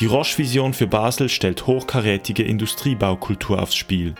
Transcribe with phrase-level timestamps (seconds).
[0.00, 4.14] Die Roche-Vision für Basel stellt hochkarätige Industriebaukultur aufs Spiel.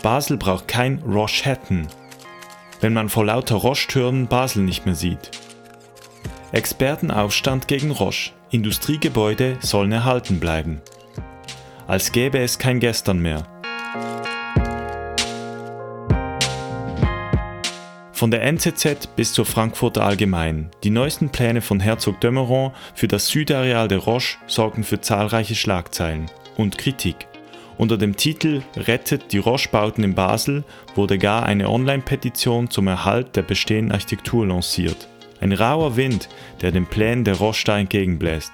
[0.00, 1.88] Basel braucht kein Roche-Hatton,
[2.80, 5.32] wenn man vor lauter Roche-Türmen Basel nicht mehr sieht.
[6.52, 8.30] Expertenaufstand gegen Roche.
[8.50, 10.80] Industriegebäude sollen erhalten bleiben.
[11.88, 13.49] Als gäbe es kein Gestern mehr.
[18.20, 20.68] Von der NZZ bis zur Frankfurter Allgemein.
[20.84, 26.30] Die neuesten Pläne von Herzog Dömeron für das Südareal der Roche sorgen für zahlreiche Schlagzeilen
[26.58, 27.26] und Kritik.
[27.78, 33.42] Unter dem Titel Rettet die Roche-Bauten in Basel wurde gar eine Online-Petition zum Erhalt der
[33.42, 35.08] bestehenden Architektur lanciert.
[35.40, 36.28] Ein rauer Wind,
[36.60, 38.52] der den Plänen der Roche da entgegenbläst.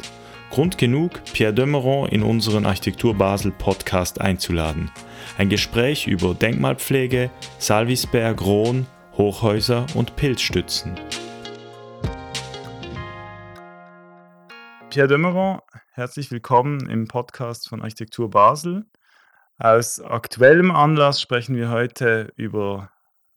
[0.50, 4.92] Grund genug, Pierre Dömeron in unseren Architektur Basel Podcast einzuladen.
[5.38, 10.94] Ein Gespräch über Denkmalpflege, Salvisberg, Rhone, Hochhäuser und Pilzstützen.
[14.90, 15.60] Pierre Dömeron,
[15.92, 18.84] herzlich willkommen im Podcast von Architektur Basel.
[19.56, 22.90] Aus aktuellem Anlass sprechen wir heute über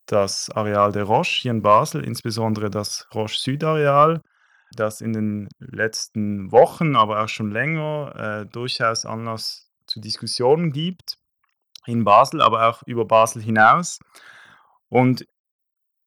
[0.06, 4.22] das Areal der Roche hier in Basel, insbesondere das Roche Südareal,
[4.74, 11.18] das in den letzten Wochen, aber auch schon länger äh, durchaus Anlass zu Diskussionen gibt
[11.86, 14.00] in Basel, aber auch über Basel hinaus.
[14.90, 15.26] Und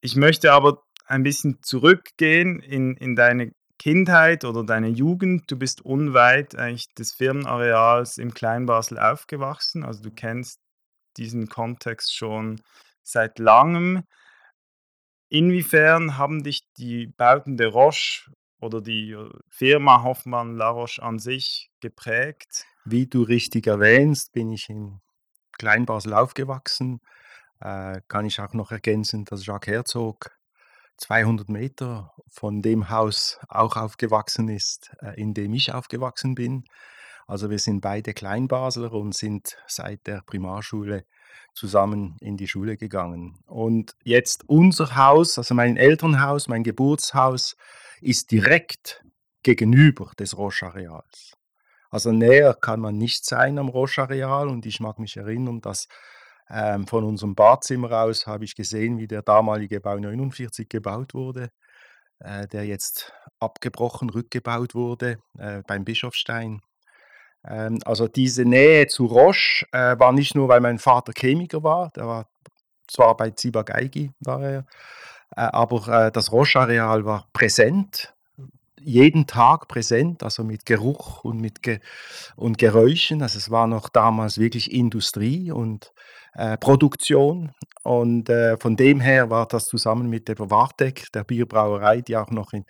[0.02, 5.50] ich möchte aber ein bisschen zurückgehen in, in deine Kindheit oder deine Jugend.
[5.50, 9.84] Du bist unweit eigentlich des Firmenareals im Kleinbasel aufgewachsen.
[9.84, 10.60] Also du kennst
[11.16, 12.60] diesen Kontext schon
[13.02, 14.02] seit langem.
[15.28, 18.30] Inwiefern haben dich die Bauten der Roche
[18.60, 22.64] oder die äh, Firma Hoffmann La Roche an sich geprägt?
[22.84, 25.00] Wie du richtig erwähnst, bin ich in
[25.58, 27.00] Kleinbasel aufgewachsen.
[27.62, 30.36] Äh, kann ich auch noch ergänzen, dass Jacques Herzog
[30.96, 36.64] 200 Meter von dem Haus auch aufgewachsen ist, äh, in dem ich aufgewachsen bin.
[37.28, 41.04] Also wir sind beide Kleinbasler und sind seit der Primarschule
[41.54, 43.38] zusammen in die Schule gegangen.
[43.46, 47.56] Und jetzt unser Haus, also mein Elternhaus, mein Geburtshaus,
[48.00, 49.04] ist direkt
[49.44, 51.34] gegenüber des Roche-Areals.
[51.90, 55.86] Also näher kann man nicht sein am Roche-Areal und ich mag mich erinnern, dass
[56.50, 61.50] ähm, von unserem Badzimmer aus habe ich gesehen, wie der damalige Bau 49 gebaut wurde,
[62.20, 66.60] äh, der jetzt abgebrochen, rückgebaut wurde äh, beim Bischofstein.
[67.44, 71.90] Ähm, also diese Nähe zu Roche äh, war nicht nur, weil mein Vater Chemiker war,
[71.90, 72.28] der war
[72.88, 74.66] zwar bei Ziba Geigi, war er,
[75.36, 78.14] äh, aber äh, das Roche-Areal war präsent
[78.84, 81.80] jeden Tag präsent, also mit Geruch und mit Ge
[82.36, 83.22] und Geräuschen.
[83.22, 85.92] Also es war noch damals wirklich Industrie und
[86.34, 87.52] äh, Produktion.
[87.82, 92.30] Und äh, von dem her war das zusammen mit der Wartek, der Bierbrauerei, die auch
[92.30, 92.64] noch in,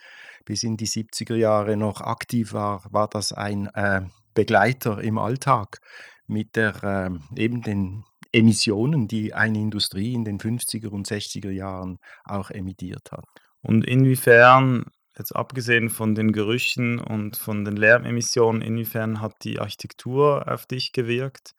[0.45, 4.03] bis in die 70er Jahre noch aktiv war, war das ein äh,
[4.34, 5.81] Begleiter im Alltag
[6.27, 11.99] mit der, äh, eben den Emissionen, die eine Industrie in den 50er und 60er Jahren
[12.25, 13.27] auch emittiert hat.
[13.61, 14.87] Und inwiefern
[15.19, 20.93] Jetzt abgesehen von den Gerüchen und von den Lärmemissionen, inwiefern hat die Architektur auf dich
[20.93, 21.55] gewirkt?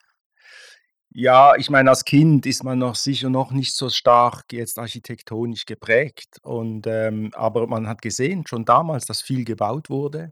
[1.15, 5.67] Ja, ich meine, als Kind ist man noch sicher noch nicht so stark jetzt architektonisch
[5.67, 6.39] geprägt.
[6.41, 10.31] Und, ähm, aber man hat gesehen, schon damals, dass viel gebaut wurde.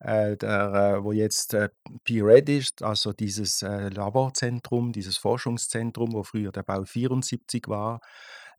[0.00, 1.68] Äh, der, äh, wo jetzt äh,
[2.04, 8.00] P-Red ist, also dieses äh, Laborzentrum, dieses Forschungszentrum, wo früher der Bau 74 war,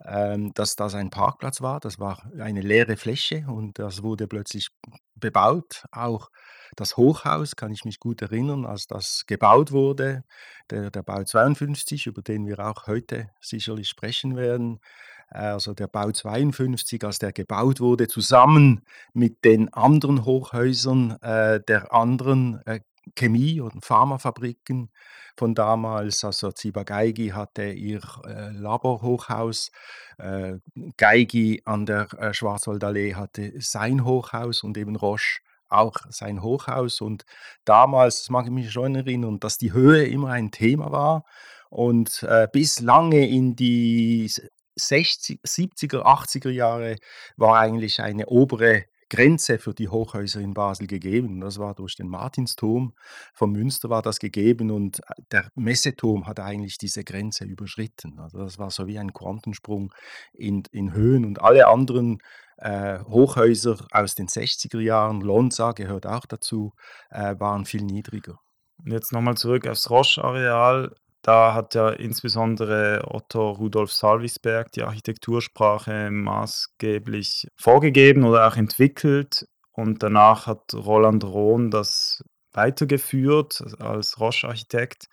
[0.05, 1.79] ähm, dass das ein Parkplatz war.
[1.79, 4.69] Das war eine leere Fläche und das wurde plötzlich
[5.15, 5.85] bebaut.
[5.91, 6.29] Auch
[6.75, 10.23] das Hochhaus kann ich mich gut erinnern, als das gebaut wurde.
[10.69, 14.79] Der, der Bau 52, über den wir auch heute sicherlich sprechen werden.
[15.27, 18.83] Also der Bau 52, als der gebaut wurde, zusammen
[19.13, 22.79] mit den anderen Hochhäusern äh, der anderen äh,
[23.15, 24.89] Chemie- und Pharmafabriken
[25.37, 26.23] von damals.
[26.23, 29.71] Also Ziba Geigi hatte ihr äh, Laborhochhaus,
[30.17, 30.57] äh,
[30.97, 35.39] Geigi an der äh, Schwarzwaldallee hatte sein Hochhaus und eben Roche
[35.69, 37.01] auch sein Hochhaus.
[37.01, 37.25] Und
[37.65, 41.25] damals, das mag ich mich schon erinnern, dass die Höhe immer ein Thema war.
[41.69, 44.31] Und äh, bis lange in die
[44.75, 46.97] 60, 70er, 80er Jahre
[47.37, 51.41] war eigentlich eine obere Grenze für die Hochhäuser in Basel gegeben.
[51.41, 52.93] Das war durch den Martinsturm
[53.33, 58.19] von Münster war das gegeben und äh, der Messeturm hat eigentlich diese Grenze überschritten.
[58.19, 59.93] Also das war so wie ein Quantensprung
[60.33, 62.19] in, in Höhen und alle anderen
[62.57, 66.73] äh, Hochhäuser aus den 60er Jahren, Lonza gehört auch dazu,
[67.09, 68.39] äh, waren viel niedriger.
[68.85, 70.95] Jetzt nochmal zurück aufs Roche-Areal.
[71.29, 79.47] Da hat ja insbesondere Otto Rudolf Salvisberg die Architektursprache maßgeblich vorgegeben oder auch entwickelt.
[79.71, 85.07] Und danach hat Roland Rohn das weitergeführt als Roche-Architekt.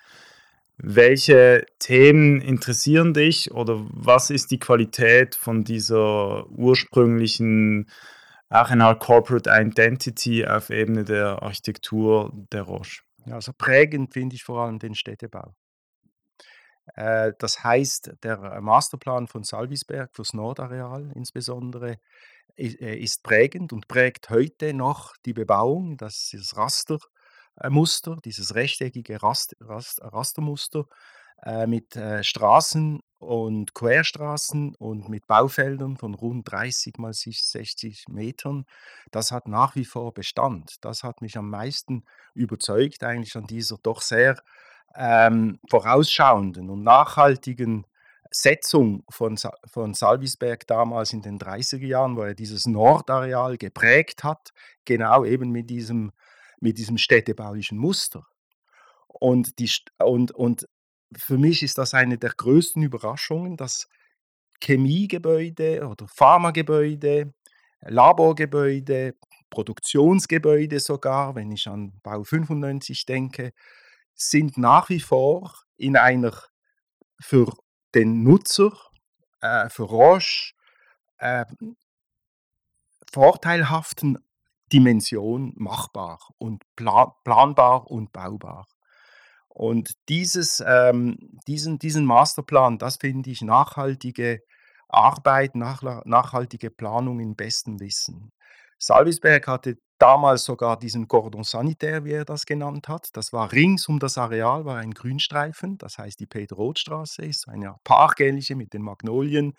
[0.79, 7.91] Welche Themen interessieren dich oder was ist die Qualität von dieser ursprünglichen
[8.49, 13.03] RNR Corporate Identity auf Ebene der Architektur der Roche?
[13.31, 15.53] Also prägend finde ich vor allem den Städtebau.
[16.94, 21.99] Äh, das heißt, der Masterplan von Salvisberg fürs Nordareal insbesondere
[22.56, 29.56] äh, ist prägend und prägt heute noch die Bebauung, das ist Rastermuster, dieses rechteckige Rast,
[29.61, 30.87] Rast, Rastermuster
[31.43, 38.65] äh, mit äh, Straßen und Querstraßen und mit Baufeldern von rund 30 mal 60 Metern.
[39.11, 40.77] Das hat nach wie vor Bestand.
[40.85, 42.05] Das hat mich am meisten
[42.35, 44.39] überzeugt eigentlich an dieser doch sehr
[44.96, 47.87] ähm, vorausschauenden und nachhaltigen
[48.31, 54.52] Setzung von, von Salvisberg damals in den 30er Jahren, wo er dieses Nordareal geprägt hat,
[54.84, 56.12] genau eben mit diesem,
[56.60, 58.26] mit diesem städtebaulichen Muster.
[59.06, 60.69] Und, die, und, und
[61.16, 63.88] für mich ist das eine der größten Überraschungen, dass
[64.62, 67.32] Chemiegebäude oder Pharmagebäude,
[67.81, 69.14] Laborgebäude,
[69.50, 73.52] Produktionsgebäude sogar, wenn ich an Bau 95 denke,
[74.17, 76.33] sind nach wie vor in einer
[77.21, 77.53] für
[77.95, 78.73] den Nutzer,
[79.41, 80.53] äh, für Roche,
[81.19, 81.45] äh,
[83.13, 84.19] vorteilhaften
[84.73, 88.67] Dimension machbar und plan planbar und baubar.
[89.49, 94.43] Und dieses, ähm, diesen, diesen Masterplan, das finde ich nachhaltige
[94.89, 98.33] Arbeit, nach, nachhaltige Planung im besten Wissen.
[98.78, 103.08] Salvisberg hatte damals sogar diesen Cordon Sanitaire, wie er das genannt hat.
[103.14, 107.76] Das war rings um das Areal, war ein Grünstreifen, das heißt die Peter-Roth-Straße ist eine
[107.84, 109.55] parkähnliche mit den Magnolien.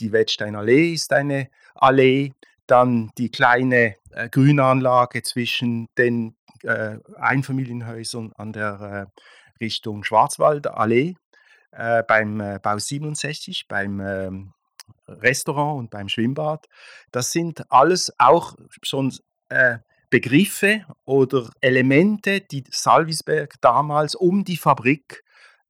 [0.00, 2.32] Die Wettsteinallee ist eine Allee.
[2.66, 11.16] Dann die kleine äh, Grünanlage zwischen den äh, Einfamilienhäusern an der äh, Richtung Schwarzwaldallee
[11.72, 14.52] äh, beim äh, Bau 67, beim ähm,
[15.06, 16.66] Restaurant und beim Schwimmbad.
[17.12, 19.12] Das sind alles auch schon
[19.48, 19.78] äh,
[20.10, 25.22] Begriffe oder Elemente, die Salvisberg damals um die Fabrik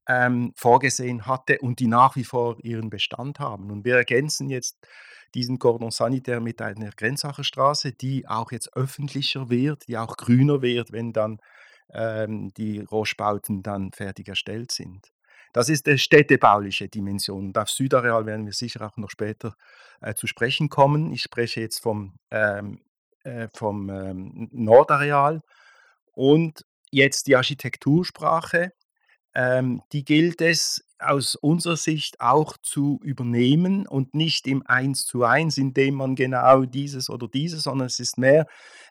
[0.08, 3.70] ähm, vorgesehen hatte und die nach wie vor ihren Bestand haben.
[3.70, 4.78] Und wir ergänzen jetzt
[5.34, 10.62] diesen Cordon Sanitaire mit einer Grenzacher Straße, die auch jetzt öffentlicher wird, die auch grüner
[10.62, 11.38] wird, wenn dann
[11.92, 15.12] ähm, die Rohspauten dann fertig erstellt sind.
[15.52, 17.46] Das ist die städtebauliche Dimension.
[17.46, 19.54] Und auf Südareal werden wir sicher auch noch später
[20.00, 21.12] äh, zu sprechen kommen.
[21.12, 22.80] Ich spreche jetzt vom, ähm,
[23.24, 25.42] äh, vom ähm, Nordareal.
[26.12, 28.72] Und jetzt die Architektursprache,
[29.34, 35.24] ähm, die gilt es aus unserer Sicht auch zu übernehmen und nicht im Eins zu
[35.24, 38.46] eins, indem man genau dieses oder dieses, sondern es ist mehr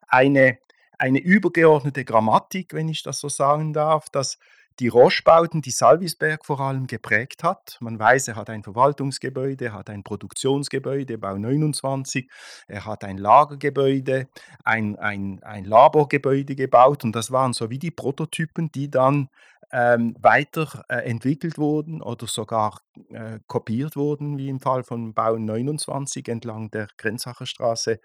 [0.07, 0.57] eine,
[0.97, 4.39] eine übergeordnete Grammatik, wenn ich das so sagen darf, dass
[4.79, 7.77] die Roche-Bauten, die Salvisberg vor allem geprägt hat.
[7.81, 12.29] Man weiß, er hat ein Verwaltungsgebäude, er hat ein Produktionsgebäude, Bau 29,
[12.67, 14.27] er hat ein Lagergebäude,
[14.63, 19.29] ein, ein, ein Laborgebäude gebaut und das waren so wie die Prototypen, die dann
[19.71, 26.27] ähm, weiterentwickelt äh, wurden oder sogar äh, kopiert wurden, wie im Fall von Bau 29
[26.27, 27.99] entlang der Grenzacher Straße.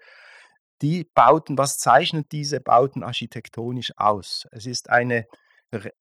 [0.81, 4.45] Die Bauten, was zeichnet diese Bauten architektonisch aus?
[4.51, 5.25] Es ist eine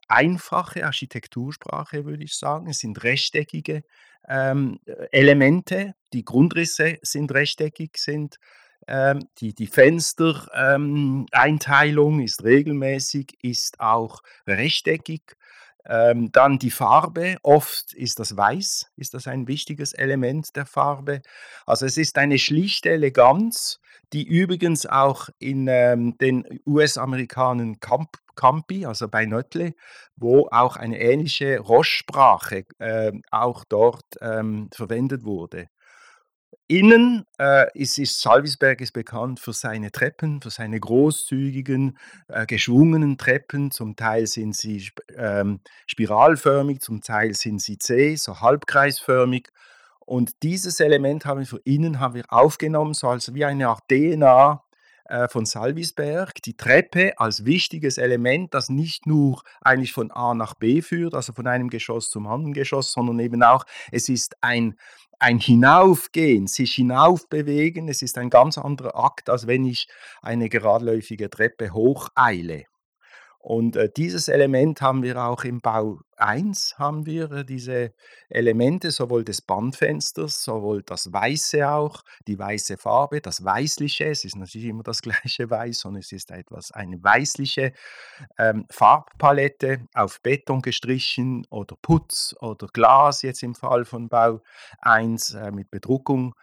[0.08, 2.68] einfache Architektursprache, würde ich sagen.
[2.68, 3.82] Es sind rechteckige
[4.28, 4.78] ähm,
[5.10, 8.38] Elemente, die Grundrisse sind rechteckig, sind
[8.86, 15.36] ähm, die, die Fenstereinteilung ähm, ist regelmäßig, ist auch rechteckig.
[15.86, 21.20] Ähm, dann die Farbe, oft ist das Weiß, ist das ein wichtiges Element der Farbe.
[21.66, 23.80] Also es ist eine schlichte Eleganz,
[24.14, 29.74] die übrigens auch in ähm, den US-Amerikanen Camp Campi, also bei Nöttle,
[30.16, 35.68] wo auch eine ähnliche Roche-Sprache äh, auch dort ähm, verwendet wurde.
[36.66, 41.98] Innen äh, ist, ist Salvisberg ist bekannt für seine Treppen, für seine großzügigen,
[42.28, 43.70] äh, geschwungenen Treppen.
[43.70, 49.50] Zum Teil sind sie ähm, spiralförmig, zum Teil sind sie zäh, so halbkreisförmig.
[50.00, 53.82] Und dieses Element haben wir für innen haben wir aufgenommen, so als wie eine Art
[53.90, 54.62] DNA
[55.28, 60.80] von Salvisberg, die Treppe als wichtiges Element, das nicht nur eigentlich von A nach B
[60.80, 64.78] führt, also von einem Geschoss zum anderen Geschoss, sondern eben auch, es ist ein,
[65.18, 69.88] ein Hinaufgehen, sich hinaufbewegen, es ist ein ganz anderer Akt, als wenn ich
[70.22, 72.64] eine geradläufige Treppe hocheile.
[73.44, 77.92] Und, äh, dieses Element haben wir auch im Bau 1 haben wir, äh, diese
[78.30, 84.06] Elemente, sowohl des Bandfensters, sowohl das Weiße auch, die weiße Farbe, das Weißliche.
[84.06, 87.74] Es ist natürlich immer das gleiche Weiß, sondern es ist etwas eine weißliche,
[88.38, 94.40] ähm, Farbpalette auf Beton gestrichen oder Putz oder Glas jetzt im Fall von Bau
[94.80, 96.34] 1, äh, mit Bedruckung.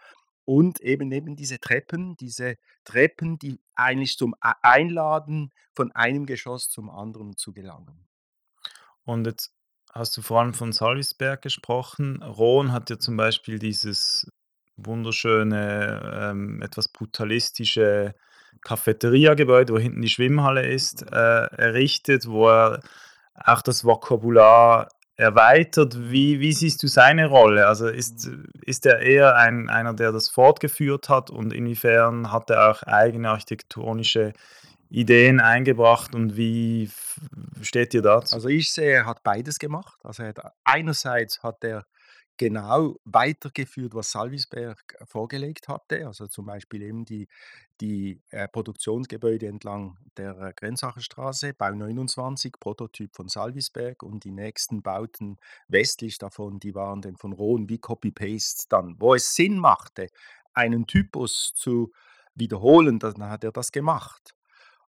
[0.44, 6.68] Und eben eben diese Treppen diese Treppen, die eigentlich zum Ei einladen, von einem Geschoss
[6.68, 8.06] zum anderen zu gelangen.
[9.04, 9.54] Und jetzt
[9.92, 12.22] hast du vor allem von Salvisberg gesprochen.
[12.22, 14.30] Roon hat ja zum Beispiel dieses
[14.76, 18.14] wunderschöne, ähm, etwas brutalistische
[18.62, 22.80] Cafeteria-Gebäude, wo hinten die Schwimmhalle ist, äh, errichtet, wo er
[23.34, 25.96] auch das Vokabular erweitert.
[26.10, 27.66] Wie wie siehst du seine Rolle?
[27.66, 28.30] Also, ist
[28.64, 33.30] ist er eher ein einer, der das fortgeführt hat und inwiefern hat er auch eigene
[33.30, 34.32] architektonische
[34.88, 36.90] Ideen eingebracht und wie
[37.62, 38.34] steht ihr dazu?
[38.34, 39.98] Also, ich sehe, er hat beides gemacht.
[40.02, 41.84] Also, hat einerseits hat er
[42.50, 46.06] genau weitergeführt, was Salvisberg äh, vorgelegt hatte.
[46.06, 47.28] Also, zum Beispiel eben die
[47.80, 54.30] die, äh, Produktionsgebäude entlang der, äh, Grenzacher Straße, Bau 29, Prototyp von Salvisberg und die
[54.30, 58.96] nächsten Bauten westlich davon, die waren dann von Roon wie Copy Paste dann.
[59.00, 60.06] Wo es Sinn machte,
[60.54, 61.92] einen Typus zu
[62.34, 64.34] wiederholen, dann hat er das gemacht.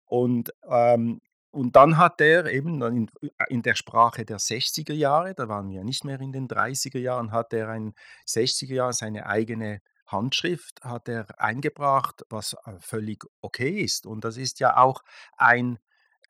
[0.06, 1.21] Und, ähm
[1.52, 3.11] und dann hat er eben dann in
[3.49, 6.99] in der Sprache der 60er Jahre, da waren wir ja nicht mehr in den 30er
[6.99, 7.94] Jahren, hat er ein
[8.26, 9.80] 60er Jahre seine eigene
[10.12, 14.06] Handschrift hat er eingebracht, was, äh, völlig okay ist.
[14.06, 15.02] Und das ist ja auch
[15.37, 15.78] ein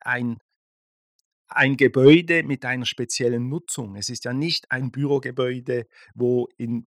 [0.01, 0.39] ein
[1.49, 3.95] ein Gebäude mit einer speziellen Nutzung.
[3.95, 6.87] Es ist ja nicht ein Bürogebäude, wo in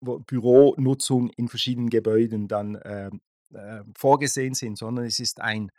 [0.00, 3.20] wo Büronutzung in verschiedenen Gebäuden dann, ähm,
[3.54, 5.70] äh, vorgesehen sind, sondern es ist ein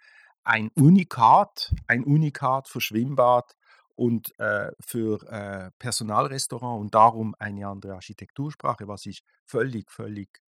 [0.44, 3.56] ein Unikat ein Unikat für Schwimmbad
[3.96, 10.42] und, äh, für, äh, Personalrestaurant und darum eine andere Architektursprache, was ich völlig, völlig,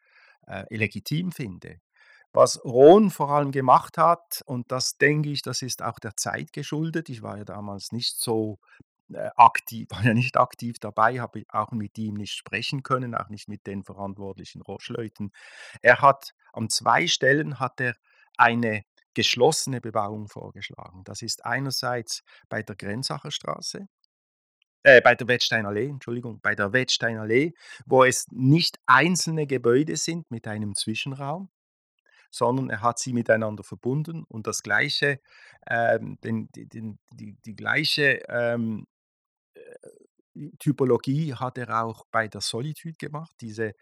[0.47, 1.79] äh, legitim finde.
[2.33, 6.51] Was Rohn vor allem gemacht hat, und das denke ich, das ist auch der Zeit
[6.53, 7.09] geschuldet.
[7.09, 8.59] Ich war ja damals nicht so,
[9.13, 13.29] äh, aktiv war ja nicht aktiv dabei, habe auch mit ihm nicht sprechen können, auch
[13.29, 15.31] nicht mit den verantwortlichen Roche-Leuten.
[15.81, 17.95] Er hat an 2 Stellen hat er
[18.37, 18.83] eine
[19.15, 21.03] geschlossene Bebauung vorgeschlagen.
[21.05, 23.87] Das ist einerseits bei der Grenzacher Straße
[24.85, 27.53] äh, bei der Wettsteinallee, Entschuldigung, bei der Wettsteinallee,
[27.87, 31.49] wo es nicht einzelne Gebäude sind mit einem Zwischenraum,
[32.29, 35.19] sondern er hat sie miteinander verbunden und das gleiche,
[35.67, 38.85] ähm, den die den die die gleiche, ähm,
[39.55, 43.73] äh, Typologie hat er auch bei der Solitude gemacht, diese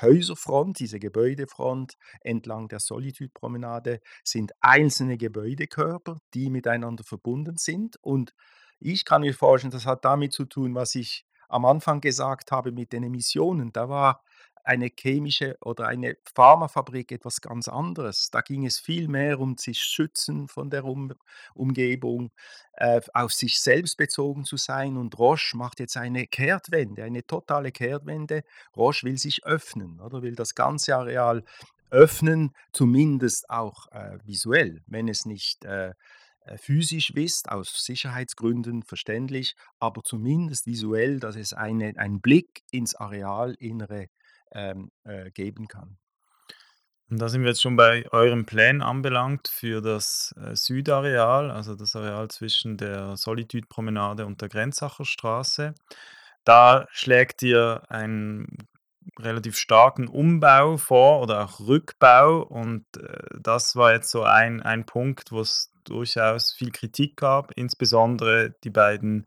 [0.00, 7.96] Häuserfront, diese Gebäudefront entlang der Solitude-Promenade sind einzelne Gebäudekörper, die miteinander verbunden sind.
[8.02, 8.34] Und
[8.80, 12.72] ich kann mir vorstellen, das hat damit zu tun, was ich am Anfang gesagt habe
[12.72, 13.72] mit den Emissionen.
[13.72, 14.22] Da war
[14.64, 18.30] eine chemische oder eine Pharmafabrik etwas ganz anderes.
[18.30, 21.12] Da ging es viel mehr um sich schützen von der um
[21.54, 22.30] Umgebung,
[22.74, 24.96] äh, auf sich selbst bezogen zu sein.
[24.96, 28.44] Und Roche macht jetzt eine Kehrtwende, eine totale Kehrtwende.
[28.76, 31.44] Roche will sich öffnen, oder will das ganze Areal
[31.90, 35.92] öffnen, zumindest auch äh, visuell, wenn es nicht äh,
[36.44, 42.96] äh, physisch ist, aus Sicherheitsgründen verständlich, aber zumindest visuell, dass es eine, einen Blick ins
[42.96, 44.08] Arealinnere
[44.54, 45.98] ähm, äh, geben kann.
[47.10, 51.74] Und da sind wir jetzt schon bei euren Plänen anbelangt für das, äh, Südareal, also
[51.74, 55.74] das Areal zwischen der Solitude-Promenade und der Grenzacher Straße.
[56.44, 58.46] Da schlägt ihr einen
[59.18, 64.86] relativ starken Umbau vor oder auch Rückbau und, äh, das war jetzt so ein ein
[64.86, 69.26] Punkt, wo es durchaus viel Kritik gab, insbesondere die beiden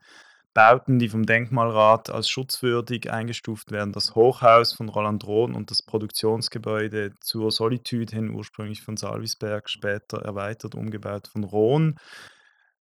[0.55, 5.83] Bauten, die vom Denkmalrat als schutzwürdig eingestuft werden, das Hochhaus von Roland Rohn und das
[5.83, 11.99] Produktionsgebäude zur Solitude hin, ursprünglich von Salvisberg, später erweitert, umgebaut von Rohn.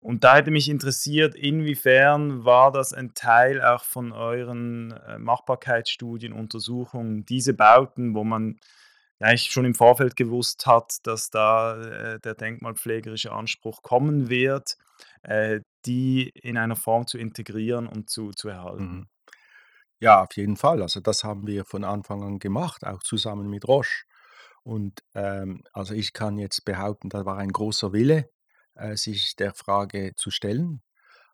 [0.01, 6.33] Und da hätte mich interessiert, inwiefern war das ein Teil auch von euren, äh, Machbarkeitsstudien,
[6.33, 8.59] Untersuchungen, diese Bauten, wo man
[9.19, 14.75] eigentlich schon im Vorfeld gewusst hat, dass da, äh, der denkmalpflegerische Anspruch kommen wird,
[15.23, 18.99] äh, die in einer Form zu integrieren und zu zu erhalten?
[18.99, 19.07] Mhm.
[19.99, 20.81] Ja, auf jeden Fall.
[20.81, 24.05] Also, das haben wir von Anfang an gemacht, auch zusammen mit Roche.
[24.63, 28.29] Und, ähm, also, ich kann jetzt behaupten, da war ein großer Wille,
[28.75, 30.81] äh, sich der Frage zu stellen.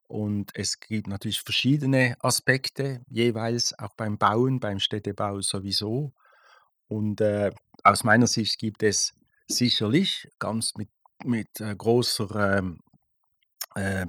[0.08, 6.14] Und es gibt natürlich verschiedene Aspekte, jeweils auch beim Bauen, beim Städtebau sowieso.
[6.88, 7.52] Und, äh,
[7.84, 9.14] aus meiner Sicht gibt es
[9.48, 10.90] sicherlich ganz mit
[11.26, 12.80] mit, äh, großer, ähm
[13.76, 14.06] äh,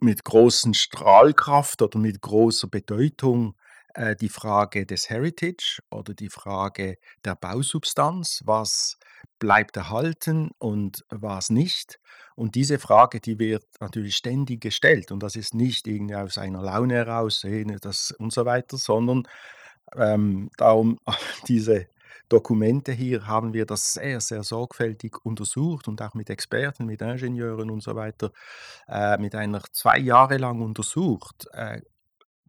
[0.00, 3.54] mit, großen Strahlkraft oder mit großer Bedeutung
[3.94, 8.98] äh, die Frage des Heritage oder die Frage der Bausubstanz, was
[9.38, 11.98] bleibt erhalten und was nicht.
[12.34, 16.62] Und diese Frage, die wird natürlich ständig gestellt und das ist nicht irgendwie aus einer
[16.62, 17.44] Laune heraus
[17.80, 19.24] das und so weiter, sondern
[19.96, 20.98] ähm, darum
[21.48, 21.88] diese
[22.28, 27.70] Dokumente hier haben wir das sehr, sehr sorgfältig untersucht und auch mit Experten, mit Ingenieuren
[27.70, 28.32] und so weiter,
[28.86, 31.46] äh, mit einer zwei Jahre lang untersucht.
[31.52, 31.80] Äh,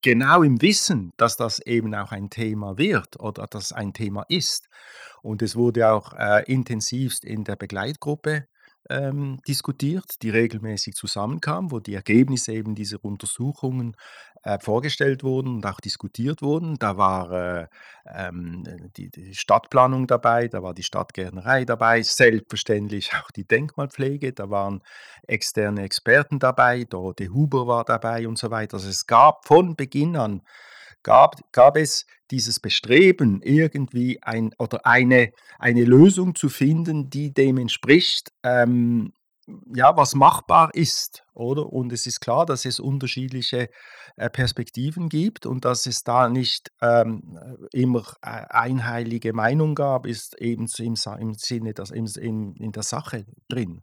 [0.02, 4.68] genau im Wissen, dass das eben auch ein Thema wird oder dass ein Thema ist.
[5.22, 8.48] Und es wurde auch äh, intensivst in der Begleitgruppe
[8.90, 13.96] ähm, diskutiert, die regelmäßig zusammenkam, wo die Ergebnisse eben dieser Untersuchungen
[14.44, 16.78] äh, vorgestellt wurden und auch diskutiert wurden.
[16.80, 17.68] Da war äh,
[18.06, 18.64] ähm,
[18.96, 24.82] die, die, Stadtplanung dabei, da war die Stadtgärtnerei dabei, selbstverständlich auch die Denkmalpflege, da waren
[25.28, 28.76] externe Experten dabei, Dorothee Huber war dabei und so weiter.
[28.76, 30.42] Also es gab von Beginn an
[31.04, 37.58] gab, gab es dieses Bestreben, irgendwie ein oder eine, eine Lösung zu finden, die dem
[37.58, 39.14] entspricht, ähm,
[39.74, 41.72] ja, was machbar ist, oder?
[41.72, 43.70] Und es ist klar, dass es unterschiedliche
[44.16, 47.40] äh, Perspektiven gibt und dass es da nicht ähm,
[47.72, 52.84] immer äh, einheilige Meinung gab, ist eben im, im Sinne, dass im, in, in der
[52.84, 53.82] Sache drin.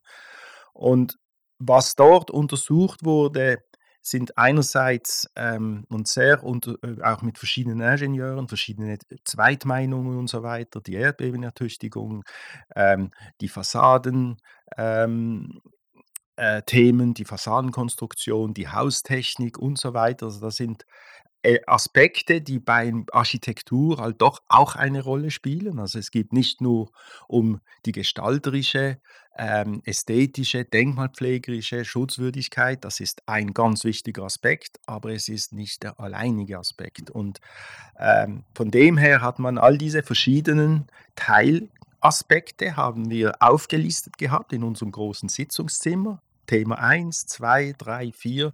[0.72, 1.16] Und
[1.58, 3.58] was dort untersucht wurde,
[4.06, 10.44] sind einerseits ähm, und sehr und äh, auch mit verschiedenen Ingenieuren, verschiedene Zweitmeinungen und so
[10.44, 12.24] weiter, die Erdbebenertüchtigung,
[12.76, 13.10] ähm,
[13.40, 14.36] die Fassaden,
[14.76, 15.60] ähm,
[16.36, 20.26] äh, Themen, die Fassadenkonstruktion, die Haustechnik und so weiter.
[20.26, 20.86] Also das sind
[21.66, 25.78] Aspekte, die bei Architektur halt doch auch eine Rolle spielen.
[25.78, 26.90] Also es geht nicht nur
[27.28, 28.98] um die gestalterische,
[29.38, 36.00] ähm, ästhetische, denkmalpflegerische Schutzwürdigkeit, das ist ein ganz wichtiger Aspekt, aber es ist nicht der
[36.00, 37.10] alleinige Aspekt.
[37.10, 37.40] Und
[37.98, 40.86] ähm, von dem her hat man all diese verschiedenen
[41.16, 46.22] Teilaspekte haben wir aufgelistet gehabt in unserem großen Sitzungszimmer.
[46.46, 48.52] Thema 1, 2, 3, 4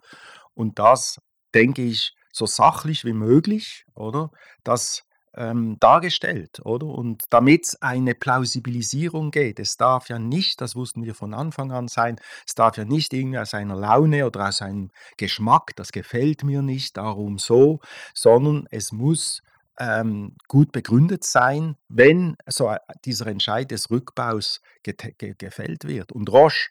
[0.54, 1.20] und das,
[1.54, 4.30] denke ich, so sachlich wie möglich, oder?
[4.64, 6.86] Das ähm, dargestellt, oder?
[6.86, 11.72] Und damit es eine Plausibilisierung geht, es darf ja nicht, das wussten wir von Anfang
[11.72, 15.92] an sein, es darf ja nicht irgendwie aus einer Laune oder aus einem Geschmack, das
[15.92, 17.80] gefällt mir nicht, darum so,
[18.14, 19.42] sondern es muss
[19.78, 26.12] ähm, gut begründet sein, wenn so dieser Entscheid des Rückbaus gefällt wird.
[26.12, 26.68] Und Roche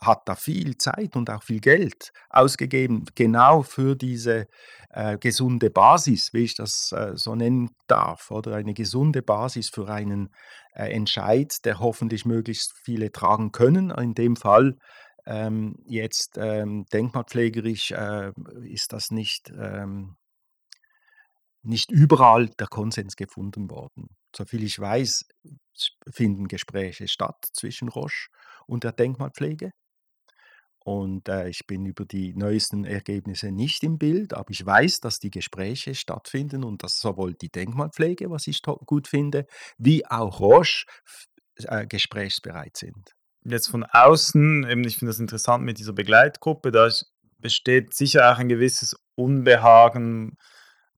[0.00, 4.46] hat da viel Zeit und auch viel Geld ausgegeben, genau für diese
[4.90, 9.88] äh, gesunde Basis, wie ich das äh, so nennen darf, oder eine gesunde Basis für
[9.88, 10.30] einen
[10.74, 13.90] äh, Entscheid, der hoffentlich möglichst viele tragen können.
[13.90, 14.76] In dem Fall
[15.26, 18.32] ähm, jetzt ähm, denkmalpflegerisch äh,
[18.64, 20.16] ist das nicht ähm,
[21.66, 24.08] nicht überall der Konsens gefunden worden.
[24.34, 25.26] Soviel ich weiß,
[26.10, 28.28] finden Gespräche statt zwischen Roche
[28.66, 29.72] und der Denkmalpflege.
[30.86, 35.18] Und äh, ich bin über die neuesten Ergebnisse nicht im Bild, aber ich weiß, dass
[35.18, 39.46] die Gespräche stattfinden und dass sowohl die Denkmalpflege, was ich gut finde,
[39.78, 40.86] wie auch Roche
[41.64, 43.16] äh, gesprächsbereit sind.
[43.44, 46.88] Jetzt von außen, eben, ich finde das interessant mit dieser Begleitgruppe, da
[47.38, 50.36] besteht sicher auch ein gewisses Unbehagen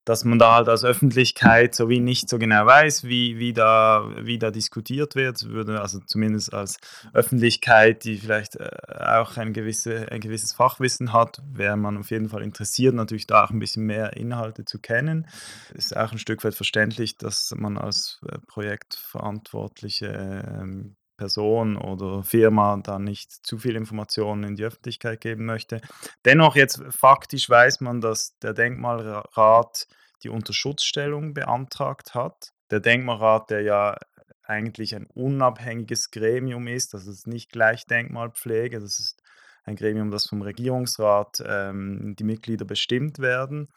[0.05, 4.09] dass man da halt als Öffentlichkeit so wie nicht so genau weiß, wie, wie, da,
[4.17, 6.77] wie da diskutiert wird, würde also zumindest als
[7.13, 12.29] Öffentlichkeit, die vielleicht äh, auch ein, gewisse, ein gewisses Fachwissen hat, wäre man auf jeden
[12.29, 15.27] Fall interessiert, natürlich da auch ein bisschen mehr Inhalte zu kennen.
[15.73, 22.77] Ist auch ein Stück weit verständlich, dass man als äh, Projektverantwortliche ähm, Person oder Firma
[22.81, 25.81] da nicht zu viel Informationen in die Öffentlichkeit geben möchte.
[26.23, 29.85] Dennoch jetzt faktisch weiß man, dass der Denkmalrat
[30.23, 32.53] die Unterschutzstellung beantragt hat.
[32.71, 33.97] Der Denkmalrat, der ja
[34.43, 39.21] eigentlich ein unabhängiges Gremium ist, das ist nicht gleich Denkmalpflege, das ist
[39.65, 43.67] ein Gremium, das vom Regierungsrat ähm, die Mitglieder bestimmt werden.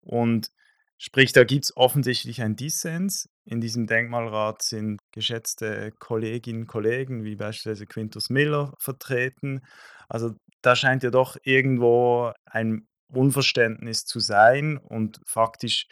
[0.00, 0.50] Und
[0.98, 3.28] sprich, da gibt es offensichtlich einen Dissens.
[3.44, 9.62] In diesem Denkmalrat sind geschätzte Kolleginnen und Kollegen wie beispielsweise Quintus Miller vertreten.
[10.08, 15.86] Also da scheint ja doch irgendwo ein Unverständnis zu sein und faktisch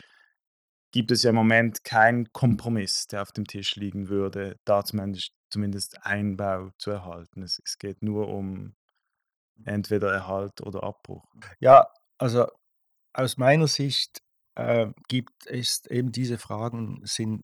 [0.92, 5.32] gibt es ja im Moment keinen Kompromiss, der auf dem Tisch liegen würde, da zumindest,
[5.50, 7.42] zumindest Einbau zu erhalten.
[7.42, 8.74] Es, es geht nur um
[9.64, 11.24] entweder Erhalt oder Abbruch.
[11.60, 11.88] Ja,
[12.18, 12.46] also
[13.12, 14.22] aus meiner Sicht
[14.56, 17.42] äh, gibt es eben diese Fragen sind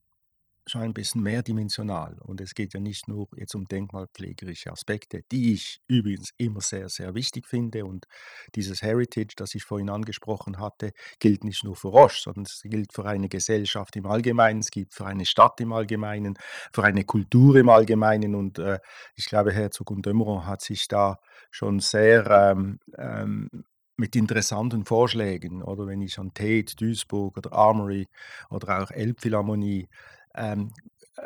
[0.67, 2.17] schon ein bisschen mehrdimensional.
[2.21, 6.89] Und es geht ja nicht nur jetzt um denkmalpflegerische Aspekte, die ich übrigens immer sehr,
[6.89, 7.85] sehr wichtig finde.
[7.85, 8.07] Und
[8.55, 12.93] dieses Heritage, das ich vorhin angesprochen hatte, gilt nicht nur für Roche, sondern es gilt
[12.93, 16.35] für eine Gesellschaft im Allgemeinen, es gilt für eine Stadt im Allgemeinen,
[16.73, 18.35] für eine Kultur im Allgemeinen.
[18.35, 18.79] Und äh,
[19.17, 21.19] ich glaube, Herzog und Dömeron hat sich da
[21.51, 23.49] schon sehr ähm, ähm,
[23.97, 25.87] mit interessanten Vorschlägen, oder?
[25.87, 28.09] Wenn ich an Tate, Duisburg oder Armory
[28.51, 29.89] oder auch Elbphilharmonie
[30.35, 30.73] ähm,
[31.17, 31.23] äh,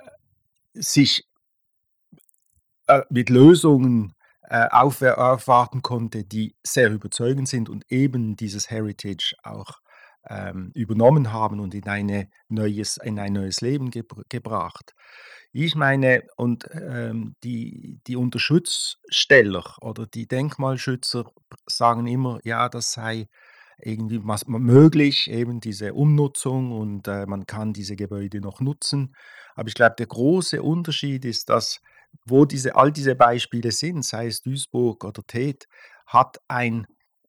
[0.75, 1.25] sich
[2.87, 9.81] äh, mit Lösungen äh, aufwarten konnte, die sehr überzeugend sind und eben dieses Heritage auch
[10.29, 14.95] ähm, übernommen haben und in, eine neues, in ein neues Leben ge gebracht.
[15.53, 21.25] Ich meine, und ähm, die, die Unterschutzsteller oder die Denkmalschützer
[21.67, 23.29] sagen immer, ja, das sei
[23.79, 29.15] irgendwie möglich, eben diese Umnutzung und äh, man kann diese Gebäude noch nutzen.
[29.55, 31.81] Aber ich glaube, der große Unterschied ist, dass
[32.25, 35.69] wo diese, all diese Beispiele sind, sei es Duisburg oder Tet,
[36.07, 36.87] hat ein,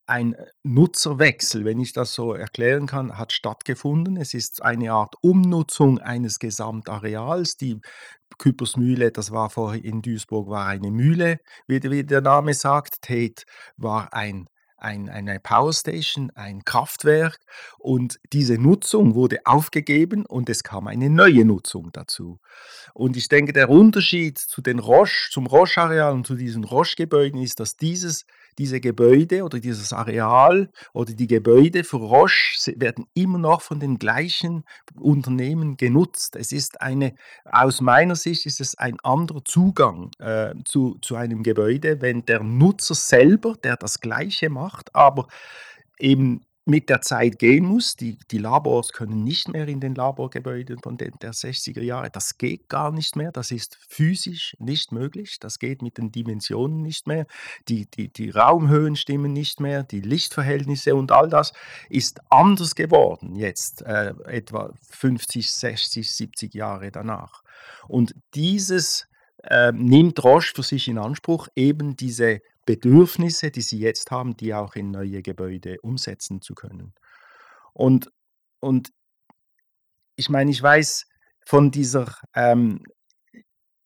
[0.08, 4.18] ein Nutzerwechsel, wenn ich das so erklären kann, hat stattgefunden.
[4.18, 7.58] Es ist eine Art Umnutzung eines Gesamtareals.
[7.58, 7.80] Die
[8.38, 13.02] Küppersmühle, das war vorher in Duisburg, war eine Mühle, wie, der Name sagt.
[13.02, 17.40] Tet war ein ein, eine Powerstation, ein Kraftwerk
[17.80, 22.40] und diese Nutzung wurde aufgegeben und es kam eine neue Nutzung dazu.
[22.94, 27.60] Und ich denke, der Unterschied zu den Roche, zum Roche-Areal und zu diesen Roche-Gebäuden ist,
[27.60, 28.26] dass dieses
[28.58, 34.00] diese Gebäude oder dieses Areal oder die Gebäude für Roche werden immer noch von den
[34.00, 34.64] gleichen
[34.96, 36.36] Unternehmen genutzt.
[36.36, 37.16] Es ist eine,
[37.46, 42.42] aus meiner Sicht ist es ein anderer Zugang äh, zu, zu einem Gebäude, wenn der
[42.42, 45.28] Nutzer selber, der das Gleiche macht, aber
[46.00, 47.96] eben mit der Zeit gehen muss.
[47.96, 52.10] Die, die Labors können nicht mehr in den Laborgebäuden von den, der 60er Jahre.
[52.10, 53.32] Das geht gar nicht mehr.
[53.32, 55.40] Das ist physisch nicht möglich.
[55.40, 57.26] Das geht mit den Dimensionen nicht mehr.
[57.70, 59.84] Die, die, die Raumhöhen stimmen nicht mehr.
[59.84, 61.54] Die Lichtverhältnisse und all das
[61.90, 67.44] ist anders geworden jetzt, äh, etwa 50, 60, 70 Jahre danach.
[67.88, 69.08] Und dieses
[69.44, 74.54] äh, nimmt Roche für sich in Anspruch, eben diese Bedürfnisse, die sie jetzt haben, die
[74.54, 76.94] auch in neue Gebäude umsetzen zu können.
[77.74, 78.12] Und,
[78.60, 78.92] und
[80.18, 81.06] ich meine, ich weiß
[81.46, 82.84] von dieser, ähm,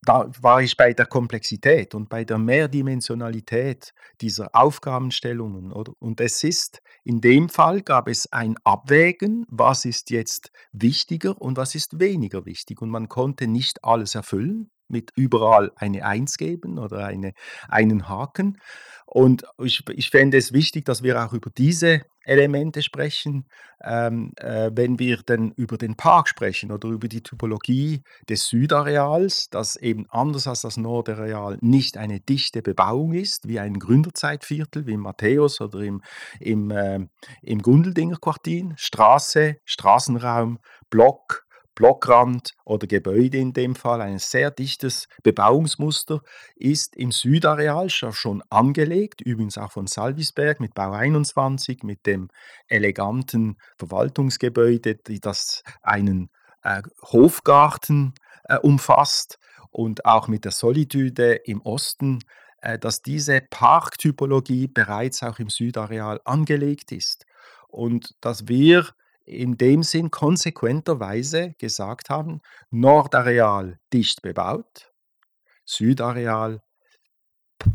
[0.03, 5.71] da war ich bei der Komplexität und bei der Mehrdimensionalität dieser Aufgabenstellungen.
[5.71, 5.93] Oder?
[5.99, 11.55] Und es ist, in dem Fall gab es ein Abwägen, was ist jetzt wichtiger und
[11.57, 12.81] was ist weniger wichtig.
[12.81, 17.33] Und man konnte nicht alles erfüllen mit überall eine Eins geben oder eine,
[17.67, 18.59] einen Haken.
[19.05, 23.45] Und ich, ich fände es wichtig, dass wir auch über diese Elemente sprechen,
[23.83, 29.49] ähm, äh, wenn wir dann über den Park sprechen oder über die Typologie des Südareals,
[29.49, 34.93] das eben anders als das Nordareal nicht eine dichte Bebauung ist, wie ein Gründerzeitviertel, wie
[34.93, 36.01] im Matthäus oder im,
[36.39, 36.99] im, äh,
[37.41, 41.45] im Gundeldinger Quartier, Straße, Straßenraum, Block,
[41.81, 46.21] Blockrand oder Gebäude in dem Fall, ein sehr dichtes Bebauungsmuster,
[46.55, 52.29] ist im Südareal schon angelegt, übrigens auch von Salvisberg mit Bau 21, mit dem
[52.67, 56.29] eleganten Verwaltungsgebäude, das einen
[56.61, 58.13] äh, Hofgarten
[58.43, 59.39] äh, umfasst
[59.71, 62.19] und auch mit der Solitude im Osten,
[62.61, 67.25] äh, dass diese Parktypologie bereits auch im Südareal angelegt ist.
[67.69, 68.85] Und dass wir
[69.25, 74.91] in dem Sinn konsequenterweise gesagt haben, Nordareal dicht bebaut,
[75.65, 76.61] Südareal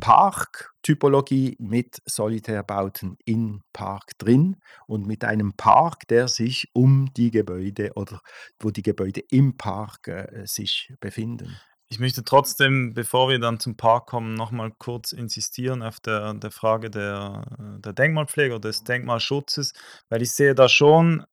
[0.01, 4.57] Parktypologie mit Solitärbauten in Park drin
[4.87, 8.21] und mit einem Park, der sich um die Gebäude oder
[8.59, 11.57] wo die Gebäude im Park äh, sich befinden.
[11.89, 16.51] Ich möchte trotzdem, bevor wir dann zum Park kommen, nochmal kurz insistieren auf der, der
[16.51, 17.45] Frage der,
[17.79, 19.73] der Denkmalpflege oder des Denkmalschutzes,
[20.09, 21.25] weil ich sehe da schon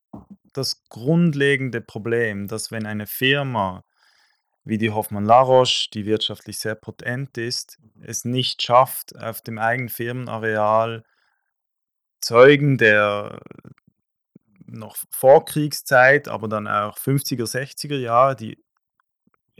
[0.53, 3.83] das grundlegende Problem, dass wenn eine Firma
[4.65, 9.57] wie die Hoffmann La Roche, die wirtschaftlich sehr potent ist, es nicht schafft, auf dem
[9.57, 11.03] eigenen Firmenareal
[12.21, 13.41] Zeugen der
[14.65, 18.63] noch Vorkriegszeit, aber dann auch 50er, 60er Jahre, die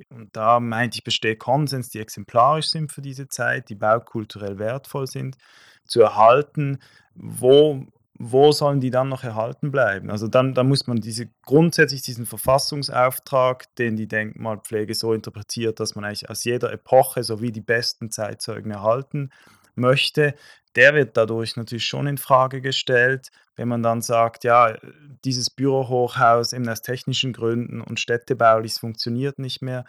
[0.10, 5.06] und da meinte ich, besteht Konsens, die exemplarisch sind für diese Zeit, die baukulturell wertvoll
[5.06, 5.38] sind,
[5.86, 6.80] zu erhalten.
[7.14, 7.86] Wo,
[8.20, 10.12] wo sollen die dann noch erhalten bleiben?
[10.12, 15.96] Also dann, dann muss man diese, grundsätzlich diesen Verfassungsauftrag, den die Denkmalpflege so interpretiert, dass
[15.96, 19.32] man eigentlich aus jeder Epoche sowie die besten Zeitzeugen erhalten
[19.76, 20.36] möchte,
[20.76, 24.76] der wird dadurch natürlich schon in Frage gestellt, wenn man dann sagt, ja,
[25.24, 29.86] dieses Bürohochhaus eben aus technischen Gründen und städtebaulich funktioniert nicht mehr.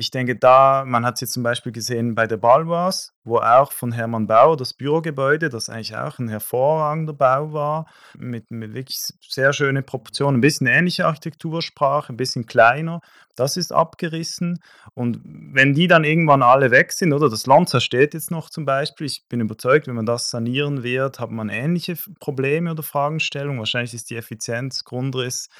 [0.00, 3.70] Ich denke da, man hat es jetzt zum Beispiel gesehen bei der Balwas, wo auch
[3.70, 7.86] von Hermann Bauer das Bürogebäude, das eigentlich auch ein hervorragender Bau war,
[8.16, 13.02] mit, mit wirklich sehr schönen Proportionen, ein bisschen ähnliche Architektursprache, ein bisschen kleiner,
[13.36, 14.62] das ist abgerissen.
[14.94, 18.64] Und wenn die dann irgendwann alle weg sind, oder das Land zersteht jetzt noch zum
[18.64, 23.58] Beispiel, ich bin überzeugt, wenn man das sanieren wird, hat man ähnliche Probleme oder Fragestellungen.
[23.58, 25.50] Wahrscheinlich ist die Effizienz, Grundriss,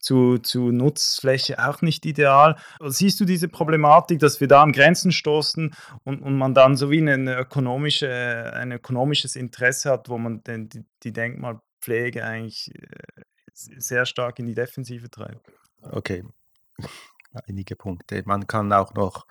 [0.00, 2.56] zu, zu Nutzfläche auch nicht ideal.
[2.84, 6.90] Siehst du diese Problematik, dass wir da an Grenzen stoßen und, und man dann so
[6.90, 12.88] wie eine ökonomische, ein ökonomisches Interesse hat, wo man den, die, die Denkmalpflege eigentlich äh,
[13.52, 15.46] sehr stark in die Defensive treibt?
[15.82, 16.24] Okay,
[17.46, 18.22] einige Punkte.
[18.24, 19.26] Man kann auch noch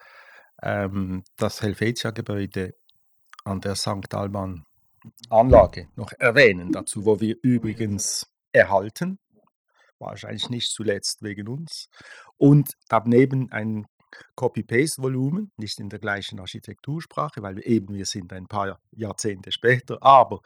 [0.61, 2.75] ähm, das Helvetia-Gebäude
[3.43, 4.13] an der St.
[4.13, 4.65] Alban
[5.29, 9.19] Anlage noch erwähnen, dazu, wo wir übrigens erhalten
[9.99, 11.89] wahrscheinlich nicht zuletzt wegen uns.
[12.37, 13.85] Und daneben ein
[14.35, 20.01] Copy-Paste-Volumen, nicht in der gleichen Architektursprache, weil wir eben wir sind ein paar Jahrzehnte später,
[20.01, 20.41] aber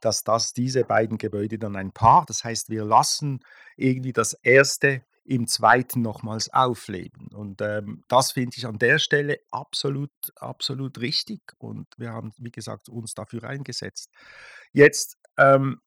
[0.00, 3.40] dass das diese beiden Gebäude dann ein Paar, das heißt, wir lassen
[3.76, 7.28] irgendwie das erste im zweiten nochmals aufleben.
[7.34, 11.40] Und ähm, das finde ich an der Stelle absolut, absolut richtig.
[11.58, 14.10] Und wir haben, wie gesagt, uns dafür eingesetzt.
[14.72, 15.80] Jetzt ähm,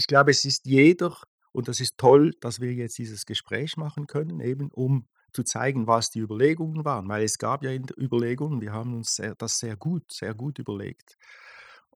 [0.00, 1.14] ich glaube, es ist jeder,
[1.52, 5.86] und das ist toll, dass wir jetzt dieses Gespräch machen können, eben um zu zeigen,
[5.86, 9.76] was die Überlegungen waren, weil es gab ja Überlegungen, wir haben uns sehr, das sehr
[9.76, 11.18] gut, sehr gut überlegt.